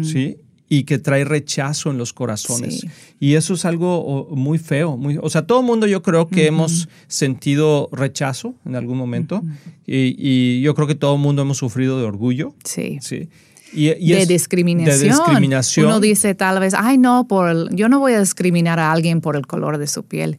¿sí? 0.03 0.39
Y 0.69 0.85
que 0.85 0.99
trae 0.99 1.25
rechazo 1.25 1.91
en 1.91 1.99
los 1.99 2.15
corazones. 2.15 2.81
Sí. 2.81 2.89
Y 3.21 3.35
eso 3.35 3.53
es 3.53 3.67
algo 3.67 4.29
muy 4.35 4.57
feo. 4.59 4.97
Muy, 4.97 5.19
o 5.21 5.29
sea, 5.29 5.47
todo 5.47 5.61
el 5.61 5.67
mundo 5.67 5.87
yo 5.87 6.01
creo 6.03 6.29
que 6.29 6.47
hemos 6.47 6.89
sentido 7.09 7.91
rechazo 7.93 8.55
en 8.65 8.75
algún 8.77 8.97
momento. 8.97 9.43
y, 9.87 10.17
y 10.19 10.63
yo 10.63 10.75
creo 10.75 10.87
que 10.89 10.95
todo 10.95 11.15
el 11.17 11.21
mundo 11.21 11.43
hemos 11.43 11.59
sufrido 11.59 11.99
de 11.99 12.05
orgullo. 12.05 12.55
Sí. 12.65 12.99
Sí. 13.03 13.29
Y, 13.75 13.91
y 13.91 14.13
de 14.13 14.23
es- 14.23 14.29
discriminación. 14.29 14.99
De 15.01 15.05
discriminación. 15.09 15.87
Uno 15.87 16.01
dice 16.01 16.35
tal 16.35 16.59
vez, 16.61 16.73
ay 16.75 16.97
no, 16.97 17.27
por 17.29 17.51
el- 17.51 17.69
yo 17.77 17.91
no 17.91 17.99
voy 18.01 18.15
a 18.15 18.21
discriminar 18.21 18.79
a 18.79 18.91
alguien 18.93 19.21
por 19.21 19.37
el 19.37 19.47
color 19.47 19.77
de 19.77 19.87
su 19.87 20.03
piel, 20.05 20.39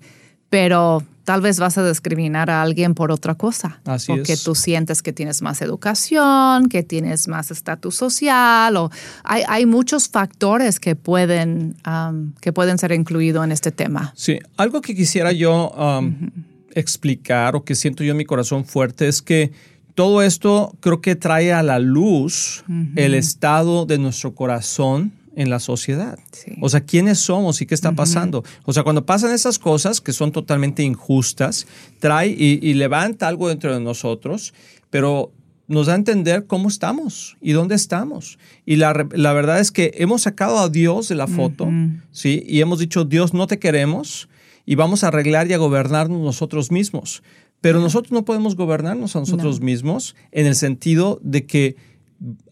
pero 0.50 1.04
tal 1.24 1.42
vez 1.42 1.60
vas 1.60 1.78
a 1.78 1.88
discriminar 1.88 2.50
a 2.50 2.62
alguien 2.62 2.94
por 2.94 3.12
otra 3.12 3.36
cosa. 3.36 3.80
Así 3.86 4.12
porque 4.12 4.34
es. 4.34 4.44
tú 4.44 4.56
sientes 4.56 5.02
que 5.02 5.14
tienes 5.14 5.42
más 5.42 5.62
educación, 5.62 6.70
que 6.70 6.84
tienes 6.84 7.28
más 7.28 7.52
estatus 7.52 7.96
social, 7.96 8.76
o 8.78 8.92
hay, 9.24 9.44
hay 9.48 9.66
muchos 9.66 10.10
factores 10.10 10.80
que 10.80 10.96
pueden, 10.96 11.76
um, 11.88 12.34
que 12.42 12.52
pueden 12.52 12.78
ser 12.78 12.92
incluidos 12.92 13.44
en 13.44 13.52
este 13.52 13.72
tema. 13.72 14.14
Sí, 14.16 14.40
algo 14.58 14.82
que 14.82 14.96
quisiera 14.96 15.32
yo 15.32 15.70
um, 15.72 16.32
explicar 16.74 17.56
o 17.56 17.64
que 17.64 17.76
siento 17.76 18.04
yo 18.04 18.12
en 18.12 18.18
mi 18.18 18.26
corazón 18.26 18.66
fuerte 18.66 19.08
es 19.08 19.22
que 19.22 19.52
todo 19.96 20.24
esto 20.24 20.76
creo 20.80 21.02
que 21.02 21.16
trae 21.16 21.54
a 21.54 21.62
la 21.62 21.78
luz 21.78 22.64
el 22.96 23.14
estado 23.14 23.86
de 23.86 24.00
nuestro 24.00 24.34
corazón 24.34 25.14
en 25.36 25.50
la 25.50 25.60
sociedad. 25.60 26.20
Sí. 26.32 26.54
O 26.62 26.70
sea, 26.70 26.82
quiénes 26.82 27.20
somos 27.20 27.62
y 27.62 27.66
qué 27.66 27.76
está 27.76 27.94
pasando. 27.94 28.44
O 28.66 28.74
sea, 28.74 28.84
cuando 28.84 29.06
pasan 29.06 29.34
esas 29.34 29.60
cosas 29.60 30.02
que 30.02 30.14
son 30.14 30.32
totalmente 30.32 30.84
injustas, 30.84 31.68
trae 32.00 32.30
y, 32.30 32.60
y 32.62 32.74
levanta 32.74 33.28
algo 33.28 33.50
dentro 33.50 33.74
de 33.74 33.80
nosotros, 33.80 34.54
pero 34.90 35.32
nos 35.68 35.88
da 35.88 35.94
a 35.94 35.98
entender 35.98 36.46
cómo 36.46 36.68
estamos 36.68 37.38
y 37.42 37.52
dónde 37.52 37.76
estamos. 37.76 38.38
Y 38.66 38.76
la, 38.78 39.08
la 39.12 39.34
verdad 39.34 39.60
es 39.60 39.72
que 39.72 39.92
hemos 39.96 40.24
sacado 40.24 40.60
a 40.60 40.70
Dios 40.70 41.08
de 41.08 41.16
la 41.16 41.28
foto, 41.28 41.70
¿sí? 42.12 42.44
Y 42.48 42.62
hemos 42.62 42.80
dicho, 42.80 43.06
Dios, 43.06 43.34
no 43.34 43.48
te 43.48 43.60
queremos 43.60 44.30
y 44.66 44.76
vamos 44.76 45.04
a 45.04 45.08
arreglar 45.08 45.50
y 45.50 45.54
a 45.54 45.58
gobernarnos 45.58 46.22
nosotros 46.22 46.72
mismos. 46.72 47.24
Pero 47.62 47.80
nosotros 47.80 48.12
no 48.12 48.26
podemos 48.26 48.56
gobernarnos 48.56 49.16
a 49.16 49.20
nosotros 49.20 49.62
mismos 49.62 50.16
en 50.32 50.48
el 50.48 50.56
sentido 50.56 51.20
de 51.24 51.46
que 51.46 51.78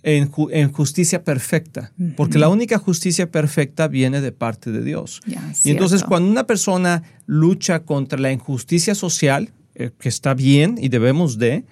en, 0.04 0.30
ju- 0.30 0.50
en 0.52 0.72
justicia 0.72 1.24
perfecta, 1.24 1.92
porque 2.18 2.38
la 2.40 2.50
única 2.50 2.78
justicia 2.78 3.32
perfecta 3.32 3.88
viene 3.88 4.20
de 4.22 4.32
parte 4.32 4.72
de 4.72 4.84
Dios. 4.84 5.22
Y 5.64 5.72
entonces 5.72 6.04
cuando 6.04 6.30
una 6.30 6.46
persona 6.46 7.04
lucha 7.26 7.84
contra 7.84 8.20
la 8.20 8.32
injusticia 8.32 8.96
social, 8.96 9.52
eh, 9.76 9.92
que 9.98 10.10
está 10.10 10.34
bien 10.34 10.76
y 10.82 10.90
debemos 10.90 11.38
de, 11.38 11.64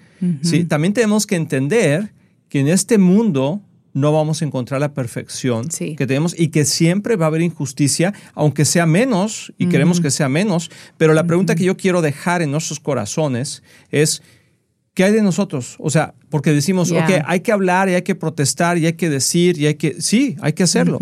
¿sí? 0.42 0.64
también 0.66 0.94
tenemos 0.94 1.26
que 1.28 1.36
entender 1.36 2.14
que 2.48 2.60
en 2.62 2.68
este 2.70 2.98
mundo 2.98 3.62
no 3.94 4.12
vamos 4.14 4.42
a 4.42 4.46
encontrar 4.46 4.80
la 4.80 4.94
perfección 4.94 5.72
Sí. 5.72 5.96
que 5.96 6.06
tenemos 6.08 6.40
y 6.40 6.50
que 6.50 6.64
siempre 6.64 7.16
va 7.16 7.26
a 7.26 7.28
haber 7.28 7.42
injusticia, 7.42 8.14
aunque 8.36 8.64
sea 8.64 8.86
menos, 8.86 9.52
y 9.58 9.68
queremos 9.68 10.00
que 10.00 10.12
sea 10.12 10.30
menos. 10.30 10.70
Pero 10.98 11.14
la 11.14 11.26
pregunta 11.26 11.56
que 11.56 11.64
yo 11.66 11.76
quiero 11.76 12.02
dejar 12.02 12.42
en 12.42 12.52
nuestros 12.52 12.80
corazones 12.80 13.62
es, 13.92 14.22
¿qué 15.00 15.06
hay 15.06 15.14
de 15.14 15.22
nosotros? 15.22 15.78
O 15.80 15.90
sea, 15.90 16.14
porque 16.30 16.52
decimos, 16.52 16.90
Yeah. 16.90 17.06
ok, 17.06 17.24
hay 17.26 17.40
que 17.40 17.54
hablar 17.54 17.88
y 17.88 17.94
hay 17.94 18.02
que 18.02 18.16
protestar 18.16 18.78
y 18.78 18.86
hay 18.86 18.94
que 18.94 19.10
decir 19.10 19.58
y 19.58 19.66
hay 19.68 19.76
que, 19.76 20.02
sí, 20.02 20.36
hay 20.42 20.52
que 20.52 20.64
hacerlo. 20.64 21.00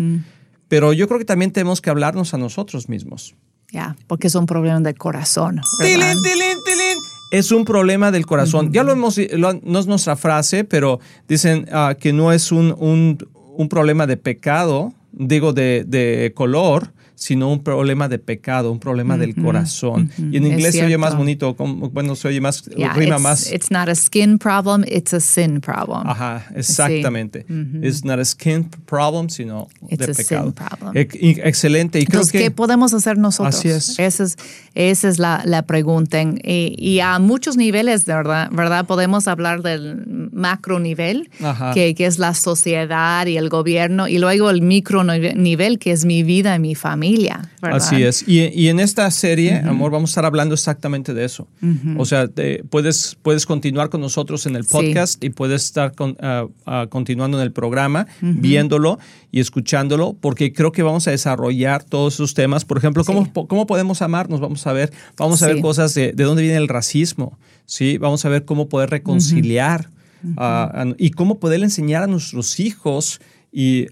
Pero 0.68 0.92
yo 0.92 1.08
creo 1.08 1.18
que 1.18 1.24
también 1.24 1.50
tenemos 1.50 1.80
que 1.80 1.90
hablarnos 1.90 2.32
a 2.32 2.38
nosotros 2.38 2.88
mismos. 2.88 3.34
Ya, 3.72 3.96
porque 4.06 4.28
es 4.28 4.36
un 4.36 4.46
problema 4.46 4.78
del 4.78 4.94
corazón. 4.96 5.60
Tilín, 5.82 5.98
tilín, 6.22 6.56
tilín. 6.64 6.96
Es 7.32 7.50
un 7.50 7.64
problema 7.64 8.12
del 8.12 8.24
corazón. 8.24 8.72
Ya 8.72 8.84
lo 8.84 8.92
hemos, 8.92 9.18
lo- 9.32 9.54
no 9.64 9.78
es 9.80 9.88
nuestra 9.88 10.14
frase, 10.14 10.62
pero 10.62 11.00
dicen 11.26 11.66
ah, 11.72 11.96
que 11.98 12.12
no 12.12 12.30
es 12.32 12.52
un, 12.52 12.72
un- 12.78 13.18
un 13.56 13.68
problema 13.68 14.06
de 14.06 14.16
pecado, 14.16 14.92
digo 15.10 15.52
de, 15.52 15.82
de 15.88 16.32
color, 16.36 16.92
sino 17.20 17.50
un 17.50 17.64
problema 17.64 18.08
de 18.08 18.18
pecado, 18.20 18.70
un 18.70 18.78
problema 18.78 19.16
del 19.18 19.34
corazón. 19.34 20.10
Y 20.30 20.36
en 20.36 20.46
inglés 20.46 20.74
se 20.76 20.84
oye 20.84 20.96
más 20.98 21.16
bonito, 21.16 21.56
como- 21.56 21.90
bueno, 21.90 22.14
se 22.14 22.28
oye 22.28 22.40
más, 22.40 22.62
Yeah, 22.76 22.92
rima 22.92 23.16
it's, 23.16 23.22
más. 23.22 23.52
It's 23.52 23.70
not 23.72 23.88
a 23.88 23.94
skin 23.96 24.38
problem, 24.38 24.84
it's 24.86 25.12
a 25.12 25.18
sin 25.20 25.60
problem. 25.60 26.06
Ajá, 26.06 26.46
exactamente. 26.54 27.44
It's 27.82 28.04
not 28.04 28.18
a 28.20 28.24
skin 28.24 28.70
problem, 28.86 29.28
sino 29.30 29.68
It's 29.88 29.98
de 29.98 30.12
a 30.12 30.14
sin 30.14 30.24
pecado. 30.26 30.54
problem. 30.54 30.92
Ex- 30.96 31.14
y- 31.20 31.40
Excelente. 31.42 31.98
Y 31.98 32.04
creo 32.06 32.20
Entonces, 32.20 32.32
que 32.32 32.38
¿qué 32.38 32.50
podemos 32.52 32.94
hacer 32.94 33.18
nosotros? 33.18 33.54
Así 33.56 33.68
es. 33.68 33.98
Esa 33.98 34.24
es, 34.24 34.36
esa 34.74 35.08
es 35.08 35.18
la, 35.18 35.42
la 35.44 35.62
pregunta. 35.62 36.22
Y, 36.22 36.74
y 36.78 37.00
a 37.00 37.18
muchos 37.18 37.56
niveles, 37.56 38.06
de 38.06 38.14
verdad, 38.14 38.48
¿verdad? 38.52 38.86
Podemos 38.86 39.26
hablar 39.26 39.62
del 39.62 40.30
macro 40.32 40.78
nivel, 40.78 41.30
Ajá. 41.42 41.72
que, 41.74 41.94
que 41.96 42.06
es 42.06 42.18
la 42.20 42.32
sociedad 42.34 43.26
y 43.26 43.36
el 43.36 43.48
gobierno, 43.48 44.06
y 44.06 44.18
luego 44.18 44.50
el 44.50 44.62
micro 44.62 45.02
nive- 45.02 45.34
nivel, 45.34 45.78
que 45.80 45.90
es 45.90 46.04
mi 46.04 46.22
vida 46.22 46.54
y 46.54 46.58
mi 46.60 46.74
familia, 46.76 47.07
¿verdad? 47.16 47.48
Así 47.60 48.02
es. 48.02 48.24
Y, 48.28 48.40
y 48.54 48.68
en 48.68 48.80
esta 48.80 49.10
serie, 49.10 49.56
amor, 49.56 49.90
vamos 49.90 50.10
a 50.10 50.12
estar 50.12 50.24
hablando 50.26 50.54
exactamente 50.54 51.14
de 51.14 51.24
eso. 51.24 51.48
O 51.96 52.04
sea, 52.04 52.28
te- 52.28 52.64
puedes, 52.64 53.16
puedes 53.22 53.46
continuar 53.46 53.88
con 53.88 54.00
nosotros 54.00 54.46
en 54.46 54.56
el 54.56 54.64
Sí. 54.64 54.70
podcast 54.70 55.22
y 55.24 55.30
puedes 55.30 55.64
estar 55.64 55.94
con- 55.94 56.16
ah, 56.20 56.46
continuando 56.88 57.38
en 57.38 57.42
el 57.44 57.52
programa, 57.52 58.06
viéndolo 58.20 58.98
y 59.30 59.40
escuchándolo, 59.40 60.14
porque 60.20 60.52
creo 60.52 60.72
que 60.72 60.82
vamos 60.82 61.06
a 61.08 61.10
desarrollar 61.10 61.84
todos 61.84 62.14
esos 62.14 62.34
temas. 62.34 62.64
Por 62.64 62.78
ejemplo, 62.78 63.04
¿cómo, 63.04 63.24
Sí. 63.24 63.30
cómo 63.48 63.66
podemos 63.66 64.02
amarnos? 64.02 64.40
Vamos 64.40 64.66
a 64.66 64.72
ver, 64.72 64.92
vamos 65.16 65.42
a 65.42 65.46
ver 65.46 65.56
Sí. 65.56 65.62
cosas 65.62 65.94
de, 65.94 66.12
de 66.12 66.24
dónde 66.24 66.42
viene 66.42 66.56
el 66.58 66.68
racismo, 66.68 67.38
¿sí? 67.66 67.98
Vamos 67.98 68.24
a 68.24 68.28
ver 68.28 68.44
cómo 68.44 68.68
poder 68.68 68.90
reconciliar 68.90 69.90
ah, 70.36 70.84
y 70.98 71.10
cómo 71.10 71.38
poder 71.38 71.62
enseñar 71.62 72.02
a 72.02 72.06
nuestros 72.06 72.58
hijos 72.60 73.20
y 73.52 73.86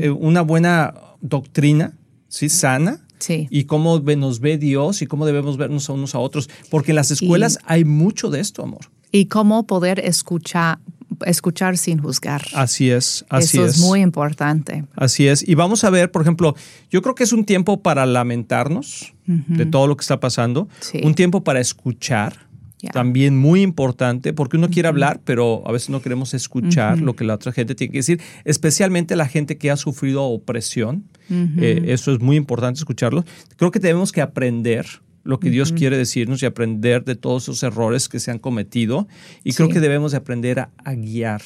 eh, 0.00 0.10
una 0.10 0.40
buena 0.42 0.94
doctrina, 1.20 1.92
¿sí? 2.30 2.48
Sana 2.48 3.00
Sí. 3.18 3.46
y 3.50 3.64
cómo 3.64 3.98
nos 4.00 4.40
ve 4.40 4.56
Dios 4.56 5.02
y 5.02 5.06
cómo 5.06 5.26
debemos 5.26 5.58
vernos 5.58 5.90
a 5.90 5.92
unos 5.92 6.14
a 6.14 6.18
otros. 6.20 6.48
Porque 6.70 6.92
en 6.92 6.96
las 6.96 7.10
escuelas 7.10 7.58
hay 7.66 7.84
mucho 7.84 8.30
de 8.30 8.40
esto, 8.40 8.62
amor. 8.62 8.86
Y 9.12 9.26
cómo 9.26 9.66
poder 9.66 9.98
escuchar, 10.00 10.78
escuchar 11.26 11.76
sin 11.76 11.98
juzgar. 11.98 12.40
Así 12.54 12.90
es, 12.90 13.26
así 13.28 13.58
Eso 13.58 13.66
es. 13.66 13.74
es 13.74 13.80
muy 13.80 14.00
importante. 14.00 14.86
Así 14.96 15.26
es. 15.26 15.46
Y 15.46 15.54
vamos 15.54 15.84
a 15.84 15.90
ver, 15.90 16.10
por 16.10 16.22
ejemplo, 16.22 16.54
yo 16.90 17.02
creo 17.02 17.14
que 17.14 17.24
es 17.24 17.34
un 17.34 17.44
tiempo 17.44 17.82
para 17.82 18.06
lamentarnos 18.06 19.12
de 19.26 19.66
todo 19.66 19.86
lo 19.86 19.96
que 19.96 20.02
está 20.02 20.18
pasando, 20.18 20.68
Sí. 20.80 21.00
un 21.04 21.14
tiempo 21.14 21.44
para 21.44 21.60
escuchar. 21.60 22.48
Ya. 22.80 22.90
También 22.90 23.36
muy 23.36 23.62
importante, 23.62 24.32
porque 24.32 24.56
uno 24.56 24.70
quiere 24.70 24.88
hablar, 24.88 25.20
pero 25.24 25.62
a 25.66 25.72
veces 25.72 25.90
no 25.90 26.00
queremos 26.00 26.32
escuchar 26.32 26.98
lo 26.98 27.14
que 27.14 27.24
la 27.24 27.34
otra 27.34 27.52
gente 27.52 27.74
tiene 27.74 27.92
que 27.92 27.98
decir, 27.98 28.20
especialmente 28.44 29.16
la 29.16 29.26
gente 29.26 29.58
que 29.58 29.70
ha 29.70 29.76
sufrido 29.76 30.24
opresión. 30.24 31.04
Eh, 31.30 31.84
eso 31.86 32.12
es 32.12 32.20
muy 32.20 32.36
importante 32.36 32.78
escucharlo. 32.78 33.24
Creo 33.56 33.70
que 33.70 33.80
tenemos 33.80 34.12
que 34.12 34.20
aprender 34.20 34.86
lo 35.22 35.38
que 35.38 35.50
Dios 35.50 35.72
quiere 35.72 35.96
decirnos 35.96 36.42
y 36.42 36.46
aprender 36.46 37.04
de 37.04 37.14
todos 37.14 37.44
esos 37.44 37.62
errores 37.62 38.08
que 38.08 38.18
se 38.18 38.30
han 38.30 38.38
cometido. 38.38 39.06
Y 39.44 39.52
creo 39.52 39.68
que 39.68 39.80
debemos 39.80 40.12
de 40.12 40.18
aprender 40.18 40.60
a, 40.60 40.70
a 40.78 40.94
guiar. 40.94 41.42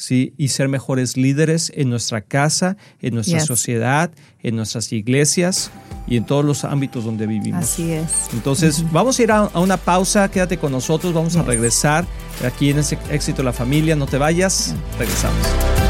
¿Sí? 0.00 0.32
y 0.38 0.48
ser 0.48 0.68
mejores 0.68 1.16
líderes 1.16 1.70
en 1.76 1.90
nuestra 1.90 2.22
casa, 2.22 2.76
en 3.02 3.14
nuestra 3.14 3.40
sociedad, 3.40 4.10
en 4.42 4.56
nuestras 4.56 4.92
iglesias 4.92 5.70
y 6.06 6.16
en 6.16 6.24
todos 6.24 6.44
los 6.44 6.64
ámbitos 6.64 7.04
donde 7.04 7.26
vivimos. 7.26 7.64
Así 7.64 7.92
es. 7.92 8.30
Entonces, 8.32 8.90
vamos 8.90 9.18
a 9.18 9.22
ir 9.22 9.30
a, 9.30 9.40
a 9.40 9.60
una 9.60 9.76
pausa, 9.76 10.30
quédate 10.30 10.56
con 10.56 10.72
nosotros, 10.72 11.12
vamos 11.12 11.36
a 11.36 11.42
regresar 11.42 12.06
aquí 12.44 12.70
en 12.70 12.78
ese 12.78 12.98
éxito 13.10 13.38
de 13.38 13.44
la 13.44 13.52
familia, 13.52 13.94
no 13.94 14.06
te 14.06 14.16
vayas, 14.16 14.74
regresamos. 14.98 15.89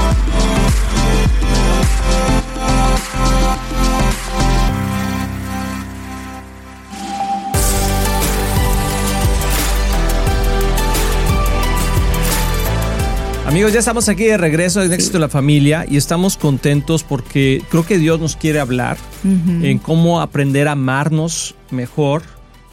Amigos, 13.51 13.73
ya 13.73 13.79
estamos 13.79 14.07
aquí 14.07 14.23
de 14.23 14.37
regreso 14.37 14.81
en 14.81 14.93
Éxito 14.93 15.13
de 15.13 15.19
la 15.19 15.29
Familia 15.29 15.85
y 15.89 15.97
estamos 15.97 16.37
contentos 16.37 17.03
porque 17.03 17.61
creo 17.69 17.85
que 17.85 17.97
Dios 17.97 18.17
nos 18.19 18.37
quiere 18.37 18.59
hablar 18.61 18.97
en 19.25 19.77
cómo 19.77 20.21
aprender 20.21 20.69
a 20.69 20.71
amarnos 20.71 21.55
mejor, 21.69 22.23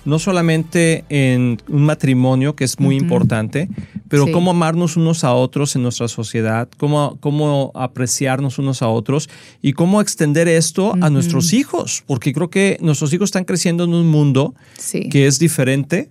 no 0.04 0.20
solamente 0.20 1.04
en 1.08 1.60
un 1.68 1.82
matrimonio, 1.84 2.54
que 2.54 2.62
es 2.62 2.78
muy 2.78 2.94
importante, 2.96 3.68
pero 4.08 4.26
Sí. 4.26 4.32
cómo 4.32 4.52
amarnos 4.52 4.96
unos 4.96 5.24
a 5.24 5.34
otros 5.34 5.74
en 5.74 5.82
nuestra 5.82 6.06
sociedad, 6.06 6.68
cómo, 6.78 7.18
cómo 7.20 7.72
apreciarnos 7.74 8.58
unos 8.60 8.80
a 8.80 8.86
otros 8.88 9.28
y 9.60 9.72
cómo 9.72 10.00
extender 10.00 10.46
esto 10.46 10.94
a 11.00 11.10
nuestros 11.10 11.52
hijos, 11.54 12.04
porque 12.06 12.32
creo 12.32 12.50
que 12.50 12.78
nuestros 12.80 13.12
hijos 13.12 13.26
están 13.28 13.44
creciendo 13.44 13.82
en 13.82 13.94
un 13.94 14.06
mundo 14.06 14.54
Sí. 14.78 15.08
que 15.08 15.26
es 15.26 15.40
diferente 15.40 16.08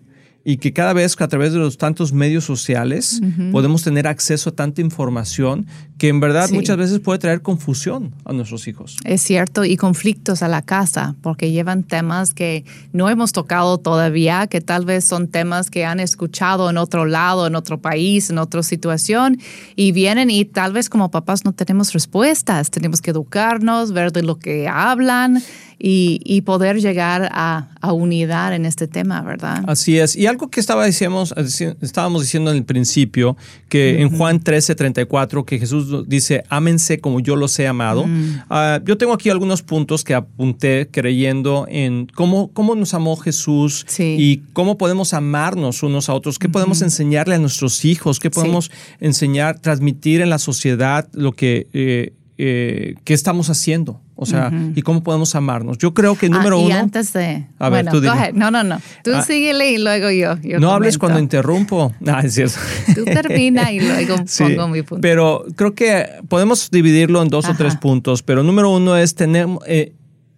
y 0.47 0.59
que 0.59 0.71
cada 0.71 0.93
vez 0.93 1.19
a 1.19 1.27
través 1.27 1.51
de 1.51 1.59
los 1.59 1.77
tantos 1.77 2.13
medios 2.13 2.45
sociales 2.45 3.21
podemos 3.51 3.83
tener 3.83 4.07
acceso 4.07 4.51
a 4.51 4.55
tanta 4.55 4.79
información 4.79 5.67
que 5.97 6.09
en 6.09 6.19
verdad 6.19 6.47
Sí. 6.47 6.53
muchas 6.53 6.77
veces 6.77 6.99
puede 6.99 7.19
traer 7.19 7.41
confusión 7.41 8.13
a 8.25 8.33
nuestros 8.33 8.67
hijos. 8.67 8.97
Es 9.03 9.21
cierto, 9.21 9.65
y 9.65 9.77
conflictos 9.77 10.43
a 10.43 10.47
la 10.47 10.61
casa, 10.61 11.15
porque 11.21 11.51
llevan 11.51 11.83
temas 11.83 12.33
que 12.33 12.65
no 12.93 13.09
hemos 13.09 13.31
tocado 13.31 13.77
todavía, 13.79 14.47
que 14.47 14.61
tal 14.61 14.85
vez 14.85 15.05
son 15.05 15.27
temas 15.27 15.69
que 15.71 15.85
han 15.85 15.99
escuchado 15.99 16.69
en 16.69 16.77
otro 16.77 17.05
lado, 17.05 17.47
en 17.47 17.55
otro 17.55 17.79
país, 17.81 18.29
en 18.29 18.37
otra 18.37 18.61
situación, 18.63 19.39
y 19.75 19.91
vienen 19.91 20.29
y 20.29 20.45
tal 20.45 20.73
vez 20.73 20.89
como 20.89 21.09
papás 21.09 21.45
no 21.45 21.53
tenemos 21.53 21.93
respuestas, 21.93 22.69
tenemos 22.69 23.01
que 23.01 23.11
educarnos, 23.11 23.91
ver 23.91 24.11
de 24.11 24.21
lo 24.23 24.37
que 24.37 24.67
hablan 24.67 25.41
y, 25.79 26.19
y 26.23 26.41
poder 26.41 26.79
llegar 26.81 27.29
a, 27.31 27.69
a 27.81 27.93
unidad 27.93 28.55
en 28.55 28.65
este 28.65 28.87
tema, 28.87 29.21
¿verdad? 29.21 29.63
Así 29.67 29.99
es. 29.99 30.15
Y 30.15 30.25
algo 30.25 30.49
que 30.49 30.59
estaba 30.59 30.85
decíamos, 30.85 31.35
estábamos 31.81 32.23
diciendo 32.23 32.49
en 32.51 32.57
el 32.57 32.65
principio, 32.65 33.37
que 33.69 34.01
en 34.01 34.09
Juan 34.17 34.39
13, 34.39 34.73
34, 34.73 35.45
que 35.45 35.59
Jesús 35.59 35.86
dice, 36.05 36.43
ámense 36.49 36.99
como 36.99 37.19
yo 37.19 37.35
los 37.35 37.57
he 37.59 37.67
amado. 37.67 38.05
Ah, 38.49 38.79
yo 38.85 38.97
tengo 38.97 39.13
aquí 39.13 39.29
algunos 39.29 39.61
puntos 39.61 40.03
que 40.03 40.13
apunté 40.13 40.89
creyendo 40.91 41.65
en 41.69 42.07
cómo, 42.15 42.51
cómo 42.53 42.75
nos 42.75 42.93
amó 42.93 43.15
Jesús 43.17 43.85
Sí. 43.87 44.15
y 44.19 44.37
cómo 44.53 44.77
podemos 44.77 45.13
amarnos 45.13 45.83
unos 45.83 46.09
a 46.09 46.13
otros, 46.13 46.39
qué 46.39 46.49
podemos 46.49 46.81
enseñarle 46.81 47.35
a 47.35 47.39
nuestros 47.39 47.85
hijos, 47.85 48.19
qué 48.19 48.29
podemos 48.29 48.71
enseñar, 48.99 49.59
transmitir 49.59 50.21
en 50.21 50.29
la 50.29 50.39
sociedad 50.39 51.07
lo 51.13 51.31
que... 51.33 51.67
eh, 51.73 52.13
eh, 52.39 52.93
qué 53.03 53.15
estamos 53.15 53.49
haciendo 53.49 53.99
O 54.19 54.25
sea, 54.25 54.51
¿y 54.75 54.81
cómo 54.81 55.03
podemos 55.03 55.35
amarnos? 55.35 55.77
Yo 55.77 55.93
creo 55.93 56.15
que 56.15 56.25
Ah, 56.25 56.29
número 56.29 56.59
y 56.59 56.65
uno... 56.65 56.75
antes 56.75 57.13
de... 57.13 57.45
A 57.59 57.69
ver, 57.69 57.85
bueno, 57.85 57.91
tú 57.91 58.01
dime. 58.01 58.31
No, 58.33 58.49
no, 58.49 58.63
no. 58.63 58.81
Tú 59.03 59.11
Ah. 59.13 59.21
síguele 59.21 59.69
y 59.71 59.77
luego 59.77 60.09
yo. 60.09 60.37
yo 60.41 60.59
no 60.59 60.71
hables 60.71 60.97
cuando 60.97 61.19
interrumpo. 61.19 61.93
Ah, 62.07 62.21
es 62.23 62.33
cierto. 62.33 62.57
Tú 62.95 63.05
termina 63.05 63.71
y 63.71 63.79
luego 63.79 64.15
Sí, 64.25 64.43
pongo 64.55 64.69
mi 64.69 64.81
punto. 64.81 65.01
Pero 65.01 65.45
creo 65.55 65.75
que 65.75 66.07
podemos 66.27 66.71
dividirlo 66.71 67.21
en 67.21 67.29
dos 67.29 67.47
o 67.47 67.53
tres 67.55 67.75
puntos. 67.75 68.23
Pero 68.23 68.41
número 68.41 68.71
uno 68.71 68.97
es 68.97 69.13
tener, 69.13 69.47
eh, 69.67 69.93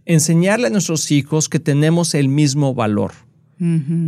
enseñarle 0.05 0.67
a 0.67 0.69
nuestros 0.71 1.09
hijos 1.11 1.47
que 1.47 1.59
tenemos 1.59 2.13
el 2.15 2.27
mismo 2.27 2.73
valor. 2.73 3.13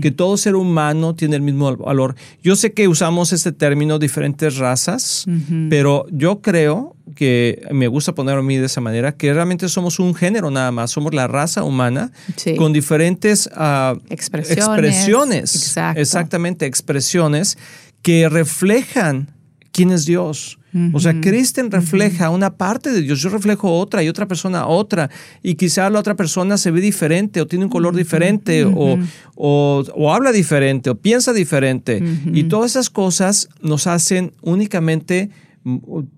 Que 0.01 0.11
todo 0.11 0.37
ser 0.37 0.55
humano 0.55 1.13
tiene 1.13 1.35
el 1.35 1.41
mismo 1.41 1.75
valor. 1.75 2.15
Yo 2.41 2.55
sé 2.55 2.71
que 2.71 2.87
usamos 2.87 3.33
este 3.33 3.51
término 3.51 3.99
diferentes 3.99 4.55
razas, 4.57 5.25
pero 5.69 6.05
yo 6.09 6.41
creo 6.41 6.95
que 7.15 7.61
me 7.71 7.87
gusta 7.87 8.15
ponerlo 8.15 8.39
a 8.39 8.43
mí 8.43 8.55
de 8.55 8.67
esa 8.67 8.79
manera, 8.79 9.11
que 9.17 9.33
realmente 9.33 9.67
somos 9.67 9.99
un 9.99 10.15
género 10.15 10.49
nada 10.51 10.71
más, 10.71 10.91
somos 10.91 11.13
la 11.13 11.27
raza 11.27 11.63
humana 11.63 12.11
Sí. 12.37 12.55
con 12.55 12.71
diferentes 12.71 13.49
ah, 13.53 13.95
Expresiones. 14.09 14.57
expresiones. 14.57 15.55
Exacto. 15.55 15.99
Exactamente, 16.01 16.65
expresiones 16.65 17.57
que 18.01 18.29
reflejan 18.29 19.31
quién 19.73 19.91
es 19.91 20.05
Dios. 20.05 20.57
O 20.93 20.99
sea, 20.99 21.19
Kristen 21.19 21.69
refleja 21.69 22.29
una 22.29 22.55
parte 22.55 22.91
de 22.91 23.01
Dios, 23.01 23.19
yo 23.21 23.29
reflejo 23.29 23.71
otra 23.77 24.03
y 24.03 24.07
otra 24.09 24.25
persona 24.27 24.65
otra, 24.67 25.09
y 25.43 25.55
quizá 25.55 25.89
la 25.89 25.99
otra 25.99 26.15
persona 26.15 26.57
se 26.57 26.71
ve 26.71 26.79
diferente 26.81 27.41
o 27.41 27.47
tiene 27.47 27.65
un 27.65 27.71
color 27.71 27.95
diferente 27.95 28.63
o, 28.63 28.97
o- 29.35 29.83
o 29.95 30.13
habla 30.13 30.31
diferente 30.31 30.89
o 30.89 30.95
piensa 30.95 31.33
diferente. 31.33 32.01
Y 32.33 32.43
todas 32.45 32.71
esas 32.71 32.89
cosas 32.89 33.49
nos 33.61 33.85
hacen 33.87 34.31
únicamente 34.41 35.29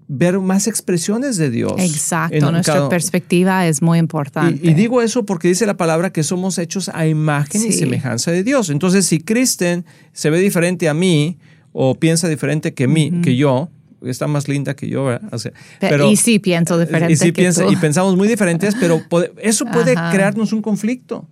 ver 0.08 0.40
más 0.40 0.68
expresiones 0.68 1.38
de 1.38 1.50
Dios. 1.50 1.74
Exacto, 1.78 2.52
nuestra 2.52 2.76
cada- 2.76 2.90
perspectiva 2.90 3.68
es 3.68 3.82
muy 3.82 4.00
importante. 4.00 4.60
y, 4.66 4.70
y 4.72 4.74
digo 4.74 5.02
eso 5.02 5.26
porque 5.26 5.48
dice 5.50 5.66
la 5.66 5.76
palabra 5.78 6.12
que 6.12 6.24
somos 6.24 6.58
hechos 6.58 6.90
a 6.94 7.08
imagen 7.08 7.62
y 7.62 7.72
semejanza 7.74 8.32
de 8.32 8.44
Dios. 8.44 8.70
Entonces, 8.70 9.06
si 9.06 9.20
Kristen 9.20 9.86
se 10.14 10.30
ve 10.30 10.40
diferente 10.40 10.88
a 10.88 10.94
mí 10.94 11.38
o 11.74 11.96
piensa 11.96 12.28
diferente 12.30 12.74
que 12.74 12.88
mí, 12.88 13.12
que 13.24 13.36
yo, 13.36 13.70
está 14.06 14.28
más 14.28 14.48
linda 14.48 14.76
que 14.76 14.88
yo, 14.90 15.06
¿verdad? 15.06 15.30
O 15.34 15.38
sea, 15.40 15.52
Pe- 15.80 15.98
y 16.12 16.16
sí 16.16 16.40
pienso 16.40 16.78
diferente 16.80 17.14
y, 17.14 17.16
sí 17.18 17.26
que 17.32 17.42
piensa- 17.42 17.66
tú. 17.66 17.72
y 17.72 17.76
pensamos 17.76 18.16
muy 18.16 18.28
diferentes, 18.28 18.76
pero 18.80 19.02
eso 19.42 19.66
puede 19.66 19.94
Ajá. 19.94 20.12
crearnos 20.12 20.54
un 20.54 20.62
conflicto. 20.62 21.28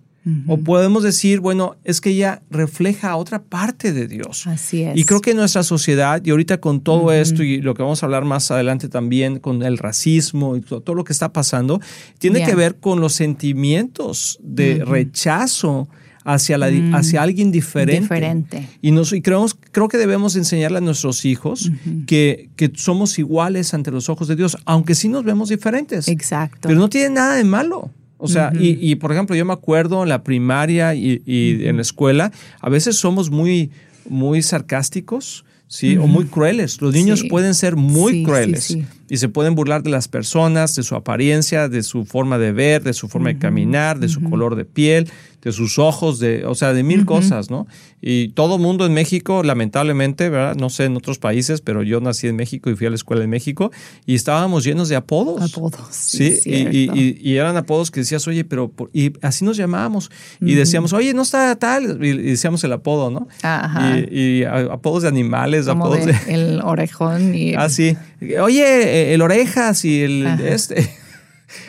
O 0.46 0.56
podemos 0.56 1.02
decir, 1.02 1.40
bueno, 1.40 1.74
es 1.82 2.00
que 2.00 2.10
ella 2.10 2.42
refleja 2.48 3.10
a 3.10 3.16
otra 3.16 3.42
parte 3.42 3.92
de 3.92 4.06
Dios. 4.06 4.46
Así 4.46 4.84
es. 4.84 4.96
Y 4.96 5.04
creo 5.04 5.20
que 5.20 5.34
nuestra 5.34 5.64
sociedad, 5.64 6.22
y 6.24 6.30
ahorita 6.30 6.58
con 6.60 6.80
todo 6.80 7.10
esto 7.12 7.42
y 7.42 7.60
lo 7.60 7.74
que 7.74 7.82
vamos 7.82 8.04
a 8.04 8.06
hablar 8.06 8.24
más 8.24 8.48
adelante 8.52 8.88
también 8.88 9.40
con 9.40 9.64
el 9.64 9.78
racismo 9.78 10.54
y 10.54 10.60
to- 10.60 10.80
todo, 10.80 10.94
lo 10.94 11.02
que 11.02 11.12
está 11.12 11.32
pasando, 11.32 11.80
tiene 12.18 12.44
que 12.44 12.54
ver 12.54 12.76
con 12.76 13.00
los 13.00 13.14
sentimientos 13.14 14.38
de 14.44 14.84
rechazo 14.84 15.88
hacia, 16.24 16.58
la, 16.58 16.68
di- 16.68 16.90
hacia 16.92 17.22
alguien 17.22 17.50
diferente. 17.52 18.00
Mm. 18.00 18.02
Diferente. 18.02 18.68
Y, 18.80 18.90
nos, 18.92 19.12
y 19.12 19.20
creemos, 19.22 19.56
creo 19.70 19.88
que 19.88 19.98
debemos 19.98 20.36
enseñarle 20.36 20.78
a 20.78 20.80
nuestros 20.80 21.24
hijos 21.24 21.70
que, 22.06 22.50
que 22.56 22.70
somos 22.74 23.18
iguales 23.18 23.74
ante 23.74 23.90
los 23.90 24.08
ojos 24.08 24.28
de 24.28 24.36
Dios, 24.36 24.56
aunque 24.64 24.94
sí 24.94 25.08
nos 25.08 25.24
vemos 25.24 25.48
diferentes. 25.48 26.08
Exacto. 26.08 26.68
Pero 26.68 26.78
no 26.78 26.88
tiene 26.88 27.10
nada 27.14 27.34
de 27.36 27.44
malo. 27.44 27.90
O 28.18 28.28
sea, 28.28 28.52
y, 28.56 28.78
y, 28.80 28.94
por 28.94 29.10
ejemplo, 29.10 29.34
yo 29.34 29.44
me 29.44 29.52
acuerdo 29.52 30.04
en 30.04 30.08
la 30.08 30.22
primaria 30.22 30.94
y, 30.94 31.22
y 31.26 31.66
en 31.66 31.74
la 31.76 31.82
escuela, 31.82 32.30
a 32.60 32.68
veces 32.68 32.94
somos 32.96 33.30
muy, 33.30 33.72
muy 34.08 34.42
sarcásticos, 34.42 35.44
¿sí? 35.66 35.96
O 35.96 36.06
muy 36.06 36.26
crueles. 36.26 36.80
Los 36.80 36.94
niños 36.94 37.20
Sí. 37.20 37.28
pueden 37.28 37.54
ser 37.54 37.74
muy 37.76 38.12
sí, 38.12 38.22
crueles 38.22 38.64
sí. 38.64 38.84
Y 39.12 39.18
se 39.18 39.28
pueden 39.28 39.54
burlar 39.54 39.82
de 39.82 39.90
las 39.90 40.08
personas, 40.08 40.74
de 40.74 40.82
su 40.82 40.94
apariencia, 40.94 41.68
de 41.68 41.82
su 41.82 42.06
forma 42.06 42.38
de 42.38 42.52
ver, 42.52 42.82
de 42.82 42.94
su 42.94 43.08
forma 43.08 43.28
de 43.28 43.38
caminar, 43.38 43.98
de 43.98 44.08
su 44.08 44.22
color 44.22 44.56
de 44.56 44.64
piel, 44.64 45.10
de 45.42 45.52
sus 45.52 45.78
ojos, 45.78 46.18
de, 46.18 46.46
o 46.46 46.54
sea, 46.54 46.72
de 46.72 46.82
mil 46.82 47.04
cosas, 47.04 47.50
¿no? 47.50 47.66
Y 48.00 48.28
todo 48.28 48.58
mundo 48.58 48.86
en 48.86 48.94
México, 48.94 49.42
lamentablemente, 49.42 50.30
¿verdad? 50.30 50.54
No 50.56 50.70
sé 50.70 50.84
en 50.84 50.96
otros 50.96 51.18
países, 51.18 51.60
pero 51.60 51.82
yo 51.82 52.00
nací 52.00 52.26
en 52.28 52.36
México 52.36 52.70
y 52.70 52.74
fui 52.76 52.86
a 52.86 52.90
la 52.90 52.96
escuela 52.96 53.22
en 53.24 53.30
México 53.30 53.70
y 54.06 54.14
estábamos 54.14 54.64
llenos 54.64 54.88
de 54.88 54.96
apodos. 54.96 55.42
Apodos, 55.52 55.80
Sí, 55.90 56.32
sí, 56.36 56.50
y, 56.50 56.90
y- 56.98 57.18
y- 57.20 57.36
eran 57.36 57.56
apodos 57.56 57.90
que 57.90 58.00
decías, 58.00 58.26
oye, 58.28 58.44
pero, 58.44 58.70
por-" 58.70 58.88
y 58.94 59.12
así 59.20 59.44
nos 59.44 59.56
llamábamos. 59.58 60.10
Y 60.40 60.54
decíamos, 60.54 60.92
oye, 60.94 61.12
no 61.12 61.22
está 61.22 61.54
tal, 61.56 62.02
y, 62.04 62.12
decíamos 62.16 62.62
el 62.64 62.72
apodo, 62.72 63.10
¿no? 63.10 63.28
Ajá. 63.42 63.98
Y, 63.98 64.40
y 64.40 64.44
apodos 64.44 65.02
de 65.02 65.08
animales, 65.08 65.66
Como 65.66 65.86
apodos 65.86 66.06
de 66.06 66.12
de... 66.12 66.34
el 66.34 66.60
orejón 66.62 67.34
y 67.34 67.50
el 67.50 67.58
Ah, 67.62 67.68
sí. 67.68 67.96
Oye, 68.40 69.01
eh, 69.10 69.14
el 69.14 69.22
orejas 69.22 69.84
y 69.84 70.02
el 70.02 70.26
Ajá. 70.26 70.48
este. 70.48 70.90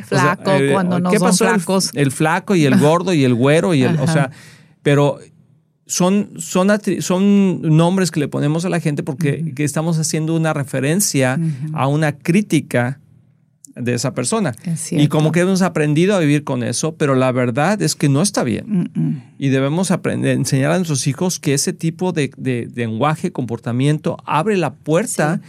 O 0.06 0.16
sea, 0.16 0.38
flaco 0.38 0.52
eh, 0.54 0.70
cuando 0.72 1.00
no 1.02 1.12
¿qué 1.12 1.20
son 1.20 1.28
pasó 1.28 1.46
flacos. 1.46 1.92
El, 1.94 2.12
flaco 2.14 2.56
y 2.56 2.64
el 2.66 2.78
gordo 2.80 3.12
y 3.14 3.26
el 3.26 3.34
güero 3.34 3.74
y 3.74 3.84
el, 3.84 4.00
o 4.00 4.08
sea, 4.08 4.32
pero 4.82 5.20
son, 5.86 6.30
son, 6.38 6.70
son 7.02 7.62
nombres 7.62 8.10
que 8.10 8.22
le 8.22 8.30
ponemos 8.30 8.64
a 8.64 8.70
la 8.70 8.80
gente 8.80 9.04
porque 9.04 9.54
que 9.54 9.66
estamos 9.66 10.00
haciendo 10.00 10.36
una 10.36 10.54
referencia 10.54 11.38
a 11.74 11.88
una 11.88 12.14
crítica 12.18 13.02
de 13.76 13.94
esa 13.94 14.14
persona. 14.14 14.54
Es 14.66 14.94
Y 14.94 15.10
como 15.10 15.34
que 15.34 15.42
hemos 15.42 15.62
aprendido 15.62 16.16
a 16.16 16.20
vivir 16.20 16.46
con 16.46 16.64
eso, 16.64 16.96
pero 16.96 17.14
la 17.16 17.32
verdad 17.34 17.82
es 17.82 17.96
que 17.96 18.08
no 18.08 18.22
está 18.22 18.44
bien. 18.46 19.22
Y 19.38 19.50
debemos 19.50 19.92
aprender, 19.92 20.38
enseñar 20.38 20.72
a 20.72 20.76
nuestros 20.78 21.08
hijos 21.08 21.40
que 21.42 21.54
ese 21.54 21.74
tipo 21.74 22.14
de, 22.14 22.32
de- 22.38 22.68
de 22.68 22.88
lenguaje, 22.88 23.34
comportamiento, 23.34 24.16
abre 24.26 24.56
la 24.56 24.74
puerta 24.76 25.42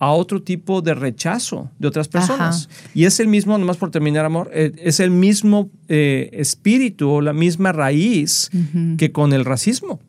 a 0.00 0.10
otro 0.12 0.42
tipo 0.42 0.80
de 0.82 0.94
rechazo 0.94 1.70
de 1.78 1.86
otras 1.86 2.08
personas. 2.08 2.68
Y 2.94 3.04
es 3.04 3.20
el 3.20 3.28
mismo, 3.28 3.56
nomás 3.58 3.76
por 3.76 3.90
terminar, 3.90 4.24
amor, 4.24 4.50
eh, 4.52 4.72
es 4.82 4.98
el 4.98 5.10
mismo 5.10 5.70
eh, 5.88 6.30
espíritu 6.32 7.08
o 7.10 7.20
la 7.20 7.32
misma 7.34 7.70
raíz 7.70 8.50
que 8.98 9.12
con 9.12 9.32
el 9.32 9.44
racismo. 9.44 10.00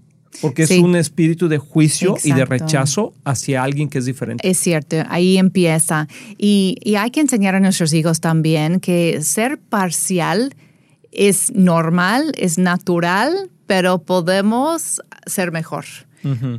Porque 0.41 0.65
Sí. 0.65 0.75
es 0.75 0.79
un 0.79 0.95
espíritu 0.95 1.49
de 1.49 1.57
juicio 1.57 2.15
y 2.23 2.31
de 2.31 2.45
rechazo 2.45 3.13
hacia 3.25 3.63
alguien 3.63 3.89
que 3.89 3.97
es 3.97 4.05
diferente. 4.05 4.49
Es 4.49 4.57
cierto, 4.59 4.95
ahí 5.09 5.37
empieza. 5.37 6.07
Y, 6.37 6.77
y 6.83 6.95
hay 6.95 7.11
que 7.11 7.19
enseñar 7.19 7.53
a 7.55 7.59
nuestros 7.59 7.93
hijos 7.93 8.21
también 8.21 8.79
que 8.79 9.21
ser 9.21 9.59
parcial 9.59 10.55
es 11.11 11.51
normal, 11.53 12.31
es 12.37 12.57
natural, 12.57 13.49
pero 13.67 13.99
podemos 14.03 15.01
ser 15.25 15.51
mejor. 15.51 15.83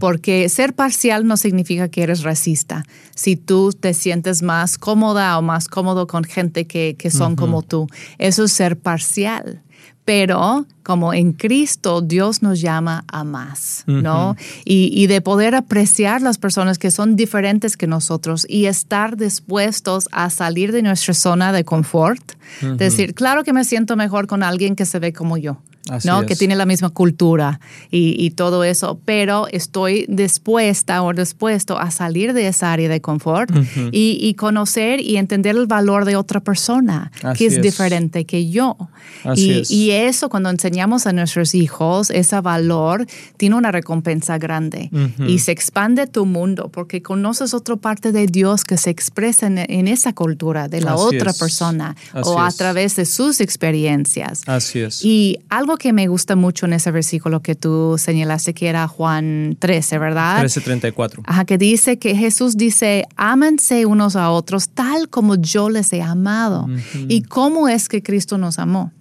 Porque 0.01 0.49
ser 0.49 0.75
parcial 0.75 1.27
no 1.27 1.37
significa 1.37 1.89
que 1.89 2.03
eres 2.03 2.23
racista. 2.23 2.85
Si 3.15 3.37
tú 3.37 3.73
te 3.73 3.95
sientes 3.95 4.43
más 4.43 4.79
cómoda 4.79 5.39
o 5.39 5.43
más 5.43 5.69
cómodo 5.69 6.07
con 6.07 6.25
gente 6.25 6.67
que, 6.67 6.97
que 6.99 7.11
son 7.11 7.37
como 7.37 7.63
tú, 7.63 7.87
eso 8.19 8.45
es 8.45 8.53
ser 8.53 8.79
parcial. 8.79 9.63
Pero 10.05 10.67
como 10.83 11.15
en 11.15 11.33
Cristo 11.33 12.01
Dios 12.01 12.43
nos 12.43 12.61
llama 12.61 13.05
a 13.07 13.23
más, 13.23 13.85
¿no? 13.87 14.35
y, 14.65 14.91
y 14.93 15.07
de 15.07 15.21
poder 15.21 15.55
apreciar 15.55 16.23
las 16.23 16.39
personas 16.39 16.79
que 16.79 16.91
son 16.91 17.15
diferentes 17.15 17.77
que 17.77 17.87
nosotros 17.87 18.45
y 18.49 18.67
estar 18.67 19.17
dispuestos 19.17 20.09
a 20.11 20.29
salir 20.31 20.73
de 20.73 20.83
nuestra 20.83 21.15
zona 21.15 21.53
de 21.53 21.65
confort. 21.65 22.33
Decir, 22.79 23.15
claro 23.15 23.45
que 23.45 23.53
me 23.53 23.65
siento 23.65 23.95
mejor 23.95 24.27
con 24.27 24.43
alguien 24.43 24.75
que 24.75 24.87
se 24.87 24.99
ve 24.99 25.13
como 25.13 25.37
yo. 25.37 25.59
Así 25.89 26.07
¿no? 26.09 26.21
es. 26.21 26.27
Que 26.27 26.37
tiene 26.37 26.55
la 26.55 26.67
misma 26.67 26.91
cultura 26.91 27.61
y, 27.91 28.15
y 28.19 28.31
todo 28.31 28.63
eso, 28.65 29.01
pero 29.05 29.49
estoy 29.49 30.07
dispuesta 30.09 31.03
o 31.03 31.13
dispuesto 31.13 31.79
a 31.79 31.91
salir 31.91 32.33
de 32.35 32.47
esa 32.47 32.73
área 32.73 32.89
de 32.89 33.01
confort 33.01 33.51
y, 33.91 34.19
y 34.21 34.35
conocer 34.35 35.01
y 35.01 35.17
entender 35.17 35.57
el 35.57 35.67
valor 35.67 36.05
de 36.05 36.17
otra 36.17 36.41
persona 36.41 37.11
Así 37.23 37.39
que 37.39 37.47
es, 37.47 37.55
es. 37.55 37.63
diferente 37.63 38.25
que 38.25 38.49
yo. 38.49 38.77
Así 39.25 39.51
y, 39.51 39.61
es. 39.61 39.71
y 39.71 39.91
eso 39.91 40.29
cuando 40.29 40.51
enseñamos 40.51 41.07
a 41.07 41.13
nuestros 41.13 41.55
hijos, 41.55 42.11
ese 42.11 42.41
valor 42.41 43.07
tiene 43.37 43.57
una 43.57 43.73
recompensa 43.73 44.39
grande 44.39 44.91
y 45.27 45.39
se 45.41 45.53
expande 45.53 46.07
tu 46.07 46.27
mundo 46.27 46.71
porque 46.73 47.03
conoces 47.03 47.55
otra 47.55 47.77
parte 47.77 48.13
de 48.13 48.27
Dios 48.27 48.65
que 48.65 48.77
se 48.77 48.91
expresa 48.91 49.47
en, 49.47 49.59
en 49.59 49.89
esa 49.89 50.13
cultura 50.13 50.69
de 50.69 50.81
la 50.81 50.95
Así 50.95 51.17
otra 51.17 51.33
persona 51.33 51.97
o 52.23 52.41
a 52.41 52.51
través 52.51 52.97
de 52.97 53.05
sus 53.05 53.41
experiencias. 53.41 54.43
Así 54.47 54.81
es. 54.81 55.05
Y 55.05 55.39
algo 55.49 55.72
que 55.77 55.93
me 55.93 56.09
gusta 56.09 56.37
mucho 56.37 56.67
en 56.67 56.73
ese 56.73 56.91
versículo 56.91 57.41
que 57.41 57.55
tú 57.55 57.97
señalaste 57.99 58.55
que 58.55 58.69
era 58.69 58.89
Juan 58.89 59.57
13, 59.59 59.99
¿verdad? 59.99 60.37
1334. 60.37 61.23
Ajá, 61.27 61.45
que 61.45 61.59
dice 61.59 61.99
que 61.99 62.15
Jesús 62.15 62.57
dice, 62.57 63.07
ámense 63.17 63.87
unos 63.87 64.17
a 64.17 64.31
otros 64.31 64.71
tal 64.71 65.09
como 65.09 65.37
yo 65.37 65.71
les 65.71 65.93
he 65.93 66.03
amado. 66.03 66.69
¿Y 67.09 67.23
cómo 67.23 67.69
es 67.69 67.89
que 67.89 68.03
Cristo 68.03 68.39
nos 68.39 68.59
amó? 68.59 68.93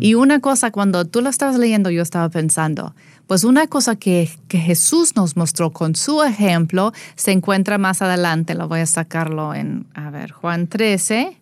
Y 0.00 0.14
una 0.14 0.40
cosa, 0.40 0.70
cuando 0.70 1.04
tú 1.04 1.20
lo 1.20 1.28
estabas 1.28 1.58
leyendo, 1.58 1.90
yo 1.90 2.02
estaba 2.02 2.30
pensando, 2.30 2.94
pues 3.26 3.44
una 3.44 3.66
cosa 3.66 3.94
que, 3.96 4.30
que 4.48 4.58
Jesús 4.58 5.14
nos 5.16 5.36
mostró 5.36 5.70
con 5.70 5.94
su 5.94 6.22
ejemplo 6.22 6.92
se 7.14 7.32
encuentra 7.32 7.76
más 7.76 8.00
adelante, 8.00 8.54
lo 8.54 8.68
voy 8.68 8.80
a 8.80 8.86
sacarlo 8.86 9.54
en, 9.54 9.86
a 9.94 10.10
ver, 10.10 10.32
Juan 10.32 10.66
13. 10.66 11.39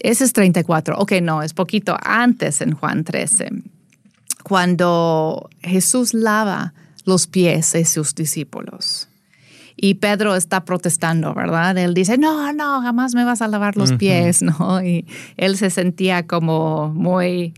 Ese 0.00 0.24
es 0.24 0.32
34. 0.32 0.96
Ok, 0.98 1.12
no, 1.22 1.42
es 1.42 1.52
poquito 1.54 1.96
antes 2.02 2.60
en 2.60 2.72
Juan 2.72 3.04
13. 3.04 3.50
Cuando 4.42 5.48
Jesús 5.62 6.14
lava 6.14 6.72
los 7.04 7.26
pies 7.26 7.72
de 7.72 7.84
sus 7.84 8.14
discípulos. 8.14 9.06
y 9.82 9.94
Pedro 9.94 10.36
está 10.36 10.64
protestando, 10.66 11.32
¿verdad? 11.32 11.78
Él 11.78 11.94
dice, 11.94 12.18
no, 12.18 12.52
no, 12.52 12.82
jamás 12.82 13.14
me 13.14 13.24
vas 13.24 13.40
a 13.40 13.48
lavar 13.48 13.78
los 13.78 13.94
pies, 13.94 14.42
¿no? 14.42 14.82
Y 14.84 15.06
él 15.38 15.56
se 15.56 15.70
sentía 15.70 16.26
como 16.26 16.88
muy 16.88 17.54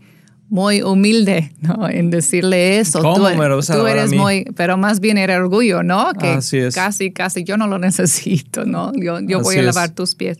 muy 0.49 0.83
humilde, 0.83 1.51
¿no? 1.61 1.89
En 1.89 2.11
decirle 2.11 2.77
eso. 2.79 3.01
¿Cómo 3.01 3.29
tú, 3.29 3.35
me 3.35 3.47
lo 3.49 3.59
tú 3.61 3.73
lavar 3.73 3.87
a 3.87 3.91
eres 3.91 4.11
mí? 4.11 4.17
muy, 4.17 4.45
pero 4.55 4.77
más 4.77 4.99
bien 4.99 5.17
era 5.17 5.37
orgullo, 5.37 5.81
¿no? 5.81 6.13
Que 6.13 6.27
Así 6.27 6.59
es. 6.59 6.75
casi, 6.75 7.11
casi 7.11 7.43
yo 7.43 7.57
no 7.57 7.65
lo 7.67 7.79
necesito, 7.79 8.63
¿no? 8.63 8.91
Yo, 8.93 9.19
yo 9.19 9.41
voy 9.41 9.55
a 9.55 9.59
es. 9.61 9.65
lavar 9.65 9.89
tus 9.89 10.13
pies. 10.13 10.37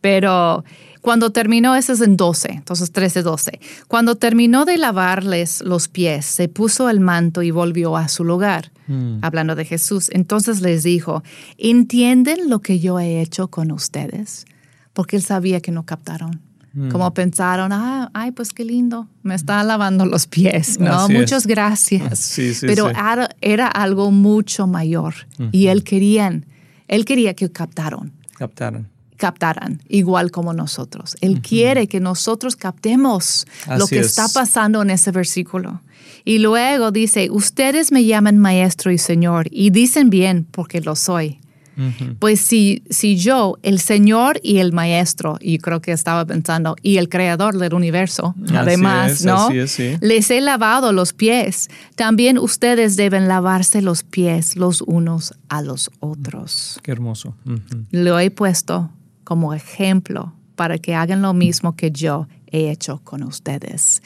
Pero 0.00 0.64
cuando 1.02 1.30
terminó, 1.30 1.74
ese 1.76 1.92
es 1.92 2.00
en 2.00 2.16
12, 2.16 2.52
entonces 2.52 2.90
13, 2.92 3.22
12. 3.22 3.60
Cuando 3.88 4.14
terminó 4.16 4.64
de 4.64 4.78
lavarles 4.78 5.60
los 5.60 5.88
pies, 5.88 6.24
se 6.24 6.48
puso 6.48 6.88
el 6.88 7.00
manto 7.00 7.42
y 7.42 7.50
volvió 7.50 7.96
a 7.98 8.08
su 8.08 8.24
lugar, 8.24 8.72
Mm. 8.86 9.18
hablando 9.22 9.54
de 9.54 9.64
Jesús. 9.64 10.08
Entonces 10.12 10.60
les 10.60 10.82
dijo, 10.82 11.22
¿entienden 11.58 12.48
lo 12.50 12.60
que 12.60 12.78
yo 12.80 12.98
he 12.98 13.20
hecho 13.20 13.48
con 13.48 13.70
ustedes? 13.72 14.44
Porque 14.92 15.16
él 15.16 15.22
sabía 15.22 15.60
que 15.60 15.70
no 15.72 15.84
captaron. 15.84 16.40
Mm. 16.74 16.88
Como 16.90 17.12
pensaron, 17.14 17.70
ah, 17.72 18.10
ay, 18.14 18.30
pues 18.32 18.50
qué 18.52 18.64
lindo, 18.64 19.06
me 19.22 19.34
está 19.34 19.62
lavando 19.62 20.06
los 20.06 20.26
pies, 20.26 20.78
¿no? 20.80 20.92
Así 20.92 21.12
es. 21.12 21.18
Muchas 21.20 21.46
gracias. 21.46 22.18
Sí, 22.32 22.54
sí, 22.54 22.66
Pero 22.66 22.88
sí. 22.88 22.94
Era, 22.96 23.28
era 23.40 23.66
algo 23.68 24.10
mucho 24.10 24.66
mayor 24.66 25.14
y 25.52 25.66
él 25.66 25.84
querían, 25.84 26.46
él 26.88 27.04
quería 27.04 27.34
que 27.34 27.50
captaron 27.50 28.12
Captaron. 28.38 28.88
Captaran, 29.22 29.80
igual 29.88 30.32
como 30.32 30.52
nosotros. 30.52 31.16
Él 31.20 31.40
quiere 31.42 31.86
que 31.86 32.00
nosotros 32.00 32.56
captemos 32.56 33.46
lo 33.68 33.84
Así 33.84 33.94
que 33.94 34.00
es. 34.00 34.06
está 34.06 34.26
pasando 34.28 34.82
en 34.82 34.90
ese 34.90 35.12
versículo. 35.12 35.80
Y 36.24 36.40
luego 36.40 36.90
dice, 36.90 37.30
ustedes 37.30 37.92
me 37.92 38.04
llaman 38.04 38.36
maestro 38.38 38.90
y 38.90 38.98
señor, 38.98 39.46
y 39.52 39.70
dicen 39.70 40.10
bien 40.10 40.44
porque 40.50 40.80
lo 40.80 40.96
soy. 40.96 41.38
Ujú. 41.76 42.16
Pues 42.18 42.40
si, 42.40 42.82
si 42.90 43.16
yo, 43.16 43.58
el 43.62 43.78
Señor 43.78 44.38
y 44.42 44.58
el 44.58 44.72
Maestro, 44.72 45.38
y 45.40 45.56
creo 45.58 45.80
que 45.80 45.92
estaba 45.92 46.26
pensando, 46.26 46.76
y 46.82 46.98
el 46.98 47.08
Creador 47.08 47.56
del 47.58 47.72
universo, 47.74 48.34
Así 48.44 48.56
además, 48.56 49.12
es, 49.12 49.24
¿no? 49.24 49.50
es, 49.50 49.70
sí. 49.70 49.96
Les 50.02 50.30
he 50.30 50.40
lavado 50.42 50.92
los 50.92 51.12
pies. 51.14 51.70
También 51.94 52.36
ustedes 52.38 52.96
deben 52.96 53.26
lavarse 53.26 53.80
los 53.80 54.02
pies 54.02 54.56
los 54.56 54.82
unos 54.82 55.32
a 55.48 55.62
los 55.62 55.90
otros 56.00 56.78
Qué 56.82 56.90
hermoso. 56.92 57.34
Ujú. 57.46 57.84
lo 57.90 58.18
he 58.18 58.30
puesto 58.30 58.90
como 59.24 59.54
ejemplo 59.54 60.32
para 60.56 60.78
que 60.78 60.94
hagan 60.94 61.22
lo 61.22 61.32
mismo 61.34 61.74
que 61.76 61.90
yo 61.90 62.28
he 62.46 62.70
hecho 62.70 63.00
con 63.02 63.22
ustedes. 63.22 64.02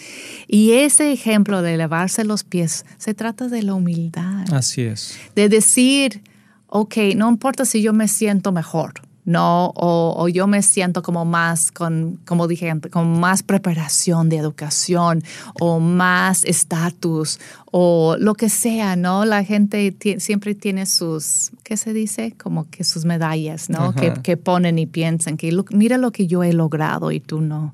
Y 0.47 0.73
ese 0.73 1.13
ejemplo 1.13 1.63
de 1.63 1.77
lavarse 1.77 2.25
los 2.25 2.45
pies 2.45 2.87
se 2.99 3.13
trata 3.15 3.49
de 3.49 3.63
la 3.63 3.75
humildad, 3.75 4.45
Así 4.55 4.83
es. 4.83 5.19
de 5.35 5.49
decir, 5.49 6.23
ok, 6.69 6.97
no 7.17 7.29
importa 7.29 7.65
si 7.65 7.83
yo 7.83 7.93
me 7.93 8.09
siento 8.09 8.53
mejor. 8.53 8.95
No, 9.27 9.73
o, 9.75 10.15
o 10.17 10.29
yo 10.29 10.47
me 10.47 10.63
siento 10.63 11.03
como 11.03 11.25
más, 11.25 11.73
con, 11.73 12.21
como 12.25 12.47
dije 12.47 12.71
antes, 12.71 12.93
con 12.93 13.19
más 13.19 13.43
preparación 13.43 14.29
de 14.29 14.37
educación 14.37 15.23
o 15.61 15.81
más 15.81 16.45
estatus 16.45 17.41
o 17.73 18.17
lo 18.21 18.35
que 18.35 18.49
sea, 18.49 18.95
¿no? 18.95 19.25
La 19.25 19.43
gente 19.43 19.97
siempre 20.19 20.55
tiene 20.55 20.87
sus, 20.87 21.51
¿qué 21.65 21.77
se 21.77 21.93
dice? 21.93 22.35
Como 22.39 22.71
que 22.71 22.85
sus 22.85 23.05
medallas, 23.05 23.69
¿no? 23.69 23.95
Que, 23.97 24.15
que 24.23 24.37
ponen 24.37 24.79
y 24.79 24.87
piensan 24.87 25.37
que 25.37 25.51
"Look, 25.51 25.75
mira 25.75 25.99
lo 25.99 26.13
que 26.13 26.29
yo 26.29 26.45
he 26.45 26.53
logrado 26.53 27.11
y 27.11 27.19
tú 27.19 27.41
no. 27.41 27.73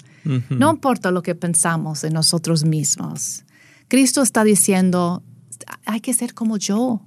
No 0.49 0.71
importa 0.71 1.11
lo 1.11 1.23
que 1.23 1.35
pensamos 1.35 2.01
de 2.01 2.11
nosotros 2.11 2.65
mismos. 2.65 3.45
Cristo 3.89 4.23
está 4.23 4.43
diciendo, 4.43 5.23
hay 5.85 6.01
que 6.01 6.15
ser 6.15 6.33
como 6.33 6.57
yo. 6.57 7.03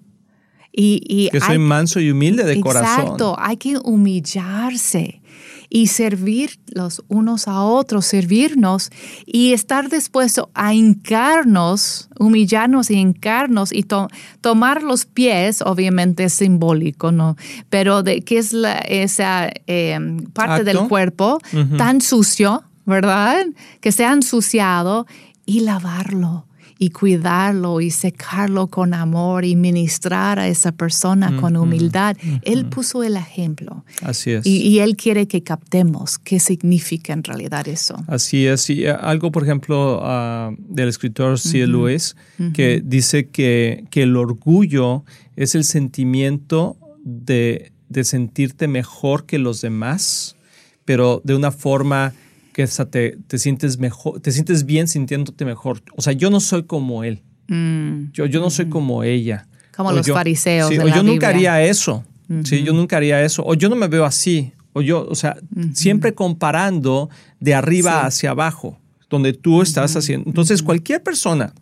Y, 0.77 1.01
y 1.07 1.29
Que 1.29 1.39
soy 1.39 1.53
hay- 1.53 1.59
manso 1.59 1.99
y 2.01 2.11
humilde 2.11 2.43
de 2.43 2.59
corazón. 2.59 2.99
Exacto, 3.01 3.35
hay 3.39 3.55
que 3.57 3.77
humillarse 3.77 5.21
y 5.69 5.87
servir 5.87 6.59
los 6.67 7.03
unos 7.07 7.47
a 7.47 7.61
otros, 7.61 8.05
servirnos 8.05 8.91
y 9.25 9.53
estar 9.53 9.89
dispuesto 9.89 10.49
a 10.53 10.73
hincarnos, 10.73 12.09
humillarnos 12.19 12.91
y 12.91 12.95
hincarnos 12.95 13.71
y 13.73 13.83
to- 13.83 14.07
tomar 14.41 14.83
los 14.83 15.05
pies, 15.05 15.61
obviamente 15.61 16.25
es 16.25 16.33
simbólico, 16.33 17.11
¿no? 17.11 17.35
Pero 17.69 18.03
de 18.03 18.21
qué 18.21 18.37
es 18.37 18.53
la, 18.53 18.77
esa 18.79 19.49
eh, 19.67 19.97
parte 20.33 20.63
del 20.63 20.79
cuerpo 20.87 21.39
tan 21.77 22.01
sucio, 22.01 22.63
¿verdad? 22.85 23.45
Que 23.81 23.91
se 23.91 24.05
ha 24.05 24.13
ensuciado 24.13 25.07
y 25.45 25.61
lavarlo 25.61 26.45
y 26.77 26.89
cuidarlo 26.89 27.81
y 27.81 27.91
secarlo 27.91 28.67
con 28.67 28.93
amor 28.93 29.45
y 29.45 29.55
ministrar 29.55 30.39
a 30.39 30.47
esa 30.47 30.71
persona 30.71 31.39
con 31.39 31.55
humildad. 31.55 32.17
Él 32.41 32.65
puso 32.65 33.03
el 33.03 33.15
ejemplo 33.15 33.85
Así 34.01 34.31
es. 34.31 34.45
y, 34.45 34.57
y 34.61 34.79
él 34.79 34.95
quiere 34.95 35.27
que 35.27 35.41
captemos 35.43 36.17
qué 36.19 36.39
significa 36.39 37.13
en 37.13 37.23
realidad 37.23 37.67
eso. 37.67 37.95
Así 38.07 38.45
es. 38.45 38.69
Y 38.69 38.85
eh, 38.85 38.91
algo, 38.91 39.31
por 39.31 39.43
ejemplo, 39.43 39.99
ah, 40.03 40.51
del 40.57 40.89
escritor 40.89 41.39
C. 41.39 41.65
Lewis, 41.67 42.15
que 42.53 42.81
dice 42.83 43.29
que, 43.29 43.85
que 43.89 44.03
el 44.03 44.15
orgullo 44.17 45.03
es 45.35 45.55
el 45.55 45.63
sentimiento 45.63 46.77
de, 47.03 47.71
de 47.89 48.03
sentirte 48.03 48.67
mejor 48.67 49.25
que 49.25 49.39
los 49.39 49.61
demás, 49.61 50.35
pero 50.83 51.21
de 51.23 51.35
una 51.35 51.51
forma 51.51 52.13
que 52.55 52.63
hasta 52.63 52.89
te, 52.89 53.17
te 53.27 53.37
sientes 53.37 53.77
mejor, 53.79 54.21
te 54.21 54.31
sientes 54.31 54.65
bien 54.65 54.87
sintiéndote 54.87 55.43
mejor. 55.43 55.81
O 55.97 56.01
sea, 56.01 56.13
yo 56.13 56.29
no 56.29 56.39
soy 56.39 56.63
como 56.63 57.03
él. 57.03 57.21
Mm, 57.49 58.11
Yo, 58.13 58.25
yo 58.27 58.39
no 58.39 58.49
soy 58.49 58.69
como 58.69 59.03
ella. 59.03 59.45
Como 59.75 59.89
O 59.89 59.91
los 59.91 60.05
yo- 60.05 60.13
fariseos 60.13 60.69
sí, 60.69 60.77
de 60.77 60.83
o 60.85 60.87
la 60.87 60.95
yo 60.95 61.03
nunca 61.03 61.27
haría 61.27 61.61
eso. 61.61 62.05
Sí, 62.45 62.63
yo 62.63 62.71
nunca 62.71 62.95
haría 62.95 63.21
eso. 63.21 63.43
O 63.45 63.55
yo 63.55 63.67
no 63.67 63.75
me 63.75 63.89
veo 63.89 64.05
así. 64.05 64.53
O 64.71 64.81
yo, 64.81 65.05
o 65.05 65.15
sea, 65.15 65.35
siempre 65.73 66.13
comparando 66.15 67.09
de 67.41 67.53
arriba 67.53 67.91
Sí. 67.91 68.07
hacia 68.07 68.29
abajo, 68.31 68.79
donde 69.09 69.33
tú 69.33 69.61
estás 69.61 69.93
haciendo. 69.97 70.29
Entonces, 70.29 70.63
cualquier 70.63 71.03
persona 71.03 71.53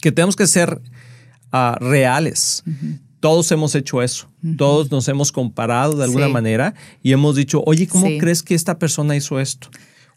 que 0.00 0.10
tenemos 0.12 0.34
que 0.34 0.46
ser 0.46 0.80
ah, 1.52 1.76
reales. 1.78 2.62
Todos 3.20 3.50
hemos 3.52 3.74
hecho 3.74 4.02
eso. 4.02 4.28
Todos 4.56 4.90
nos 4.90 5.08
hemos 5.08 5.32
comparado 5.32 5.96
de 5.96 6.04
alguna 6.04 6.26
Sí. 6.26 6.32
manera 6.32 6.74
y 7.02 7.12
hemos 7.12 7.34
dicho, 7.36 7.62
oye, 7.66 7.86
¿cómo 7.88 8.06
Sí. 8.06 8.18
crees 8.18 8.42
que 8.42 8.54
esta 8.54 8.78
persona 8.78 9.16
hizo 9.16 9.40
esto? 9.40 9.68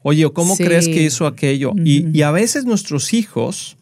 Oye, 0.04 0.26
¿o 0.26 0.34
¿cómo 0.34 0.56
Sí. 0.56 0.64
crees 0.64 0.86
que 0.88 1.04
hizo 1.04 1.26
aquello? 1.26 1.74
y, 1.84 2.16
y 2.18 2.22
a 2.22 2.32
veces 2.32 2.66
nuestros 2.66 3.14
hijos 3.14 3.78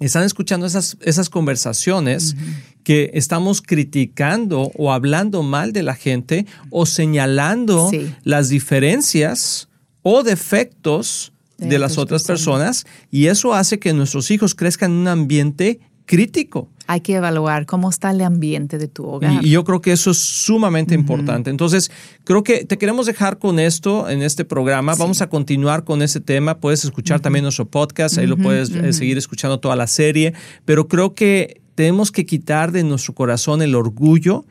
están 0.00 0.22
escuchando 0.24 0.66
esas, 0.66 0.96
esas 1.02 1.28
conversaciones 1.28 2.36
que 2.84 3.10
estamos 3.14 3.60
criticando 3.62 4.70
o 4.76 4.92
hablando 4.92 5.42
mal 5.42 5.72
de 5.72 5.82
la 5.82 5.94
gente 5.94 6.46
o 6.70 6.86
señalando 6.86 7.90
las 8.22 8.48
diferencias 8.48 9.68
o 10.02 10.22
defectos 10.22 11.32
De 11.58 11.66
de, 11.70 11.78
las 11.80 11.98
otras 11.98 12.22
otras 12.22 12.24
personas. 12.24 12.86
y 13.10 13.26
eso 13.26 13.52
hace 13.52 13.80
que 13.80 13.92
nuestros 13.92 14.30
hijos 14.30 14.54
crezcan 14.54 14.92
en 14.92 14.96
un 14.98 15.08
ambiente 15.08 15.80
crítico. 16.06 16.70
Hay 16.88 17.02
que 17.02 17.14
evaluar 17.14 17.66
cómo 17.66 17.88
está 17.88 18.10
el 18.10 18.20
ambiente 18.22 18.78
de 18.78 18.88
tu 18.88 19.04
hogar. 19.04 19.44
Y, 19.44 19.46
y 19.46 19.50
yo 19.50 19.62
creo 19.62 19.80
que 19.80 19.92
eso 19.92 20.10
es 20.10 20.18
sumamente 20.18 20.94
importante. 20.94 21.50
Entonces, 21.50 21.90
creo 22.24 22.42
que 22.42 22.64
te 22.64 22.78
queremos 22.78 23.06
dejar 23.06 23.38
con 23.38 23.58
esto 23.58 24.08
en 24.08 24.22
este 24.22 24.44
programa. 24.44 24.94
Vamos 24.96 25.22
a 25.22 25.28
continuar 25.28 25.84
con 25.84 26.02
ese 26.02 26.18
tema. 26.20 26.58
Puedes 26.58 26.84
escuchar 26.84 27.20
también 27.20 27.44
nuestro 27.44 27.66
podcast, 27.66 28.18
ahí 28.18 28.26
lo 28.26 28.36
puedes 28.36 28.70
eh, 28.70 28.92
seguir 28.92 29.18
escuchando 29.18 29.60
toda 29.60 29.76
la 29.76 29.86
serie. 29.86 30.32
Pero 30.64 30.88
creo 30.88 31.14
que 31.14 31.60
tenemos 31.74 32.10
que 32.10 32.26
quitar 32.26 32.72
de 32.72 32.82
nuestro 32.82 33.14
corazón 33.14 33.62
el 33.62 33.76
orgullo 33.76 34.44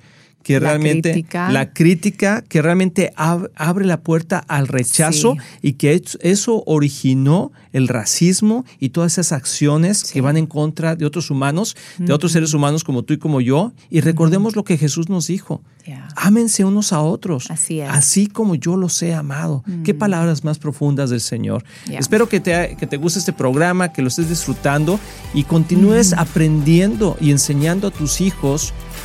que 0.47 0.61
La 0.61 0.69
realmente 0.69 1.11
crítica. 1.11 1.51
la 1.51 1.73
crítica 1.73 2.41
que 2.41 2.61
realmente 2.61 3.11
ab- 3.17 3.51
abre 3.55 3.83
la 3.85 3.99
puerta 3.99 4.39
al 4.47 4.69
rechazo 4.69 5.33
Sí. 5.33 5.67
y 5.69 5.73
que 5.73 5.91
es- 5.95 6.17
eso 6.21 6.63
originó 6.65 7.51
el 7.73 7.89
racismo 7.89 8.63
y 8.79 8.89
todas 8.89 9.11
esas 9.13 9.33
acciones 9.33 10.05
que 10.05 10.21
van 10.21 10.37
en 10.37 10.45
contra 10.47 10.95
de 10.95 11.05
otros 11.05 11.29
humanos, 11.31 11.75
de 11.97 12.13
otros 12.13 12.31
seres 12.31 12.53
humanos 12.53 12.85
como 12.85 13.03
tú 13.03 13.13
y 13.13 13.17
como 13.17 13.41
yo. 13.41 13.73
Y 13.89 13.99
recordemos 13.99 14.55
lo 14.55 14.63
que 14.63 14.77
Jesús 14.77 15.09
nos 15.09 15.27
dijo. 15.27 15.61
Yeah. 15.85 16.07
Ámense 16.15 16.63
unos 16.65 16.91
a 16.93 17.01
otros. 17.01 17.49
Así 17.51 17.79
es. 17.81 17.89
Así 17.89 18.27
como 18.27 18.55
yo 18.55 18.75
los 18.77 19.01
he 19.03 19.13
amado. 19.13 19.63
Qué 19.83 19.93
palabras 19.93 20.43
más 20.43 20.59
profundas 20.59 21.09
del 21.09 21.21
Señor. 21.21 21.63
Yeah. 21.87 21.99
Espero 21.99 22.27
que 22.29 22.39
te, 22.39 22.75
que 22.79 22.87
te 22.87 22.97
guste 22.97 23.19
este 23.19 23.31
programa, 23.33 23.91
que 23.93 24.01
lo 24.01 24.07
estés 24.07 24.27
disfrutando 24.29 24.99
y 25.33 25.43
continúes 25.43 26.13
aprendiendo 26.13 27.17
y 27.21 27.31
enseñando 27.31 27.87
a 27.87 27.91
tus 27.91 28.21
hijos 28.21 28.73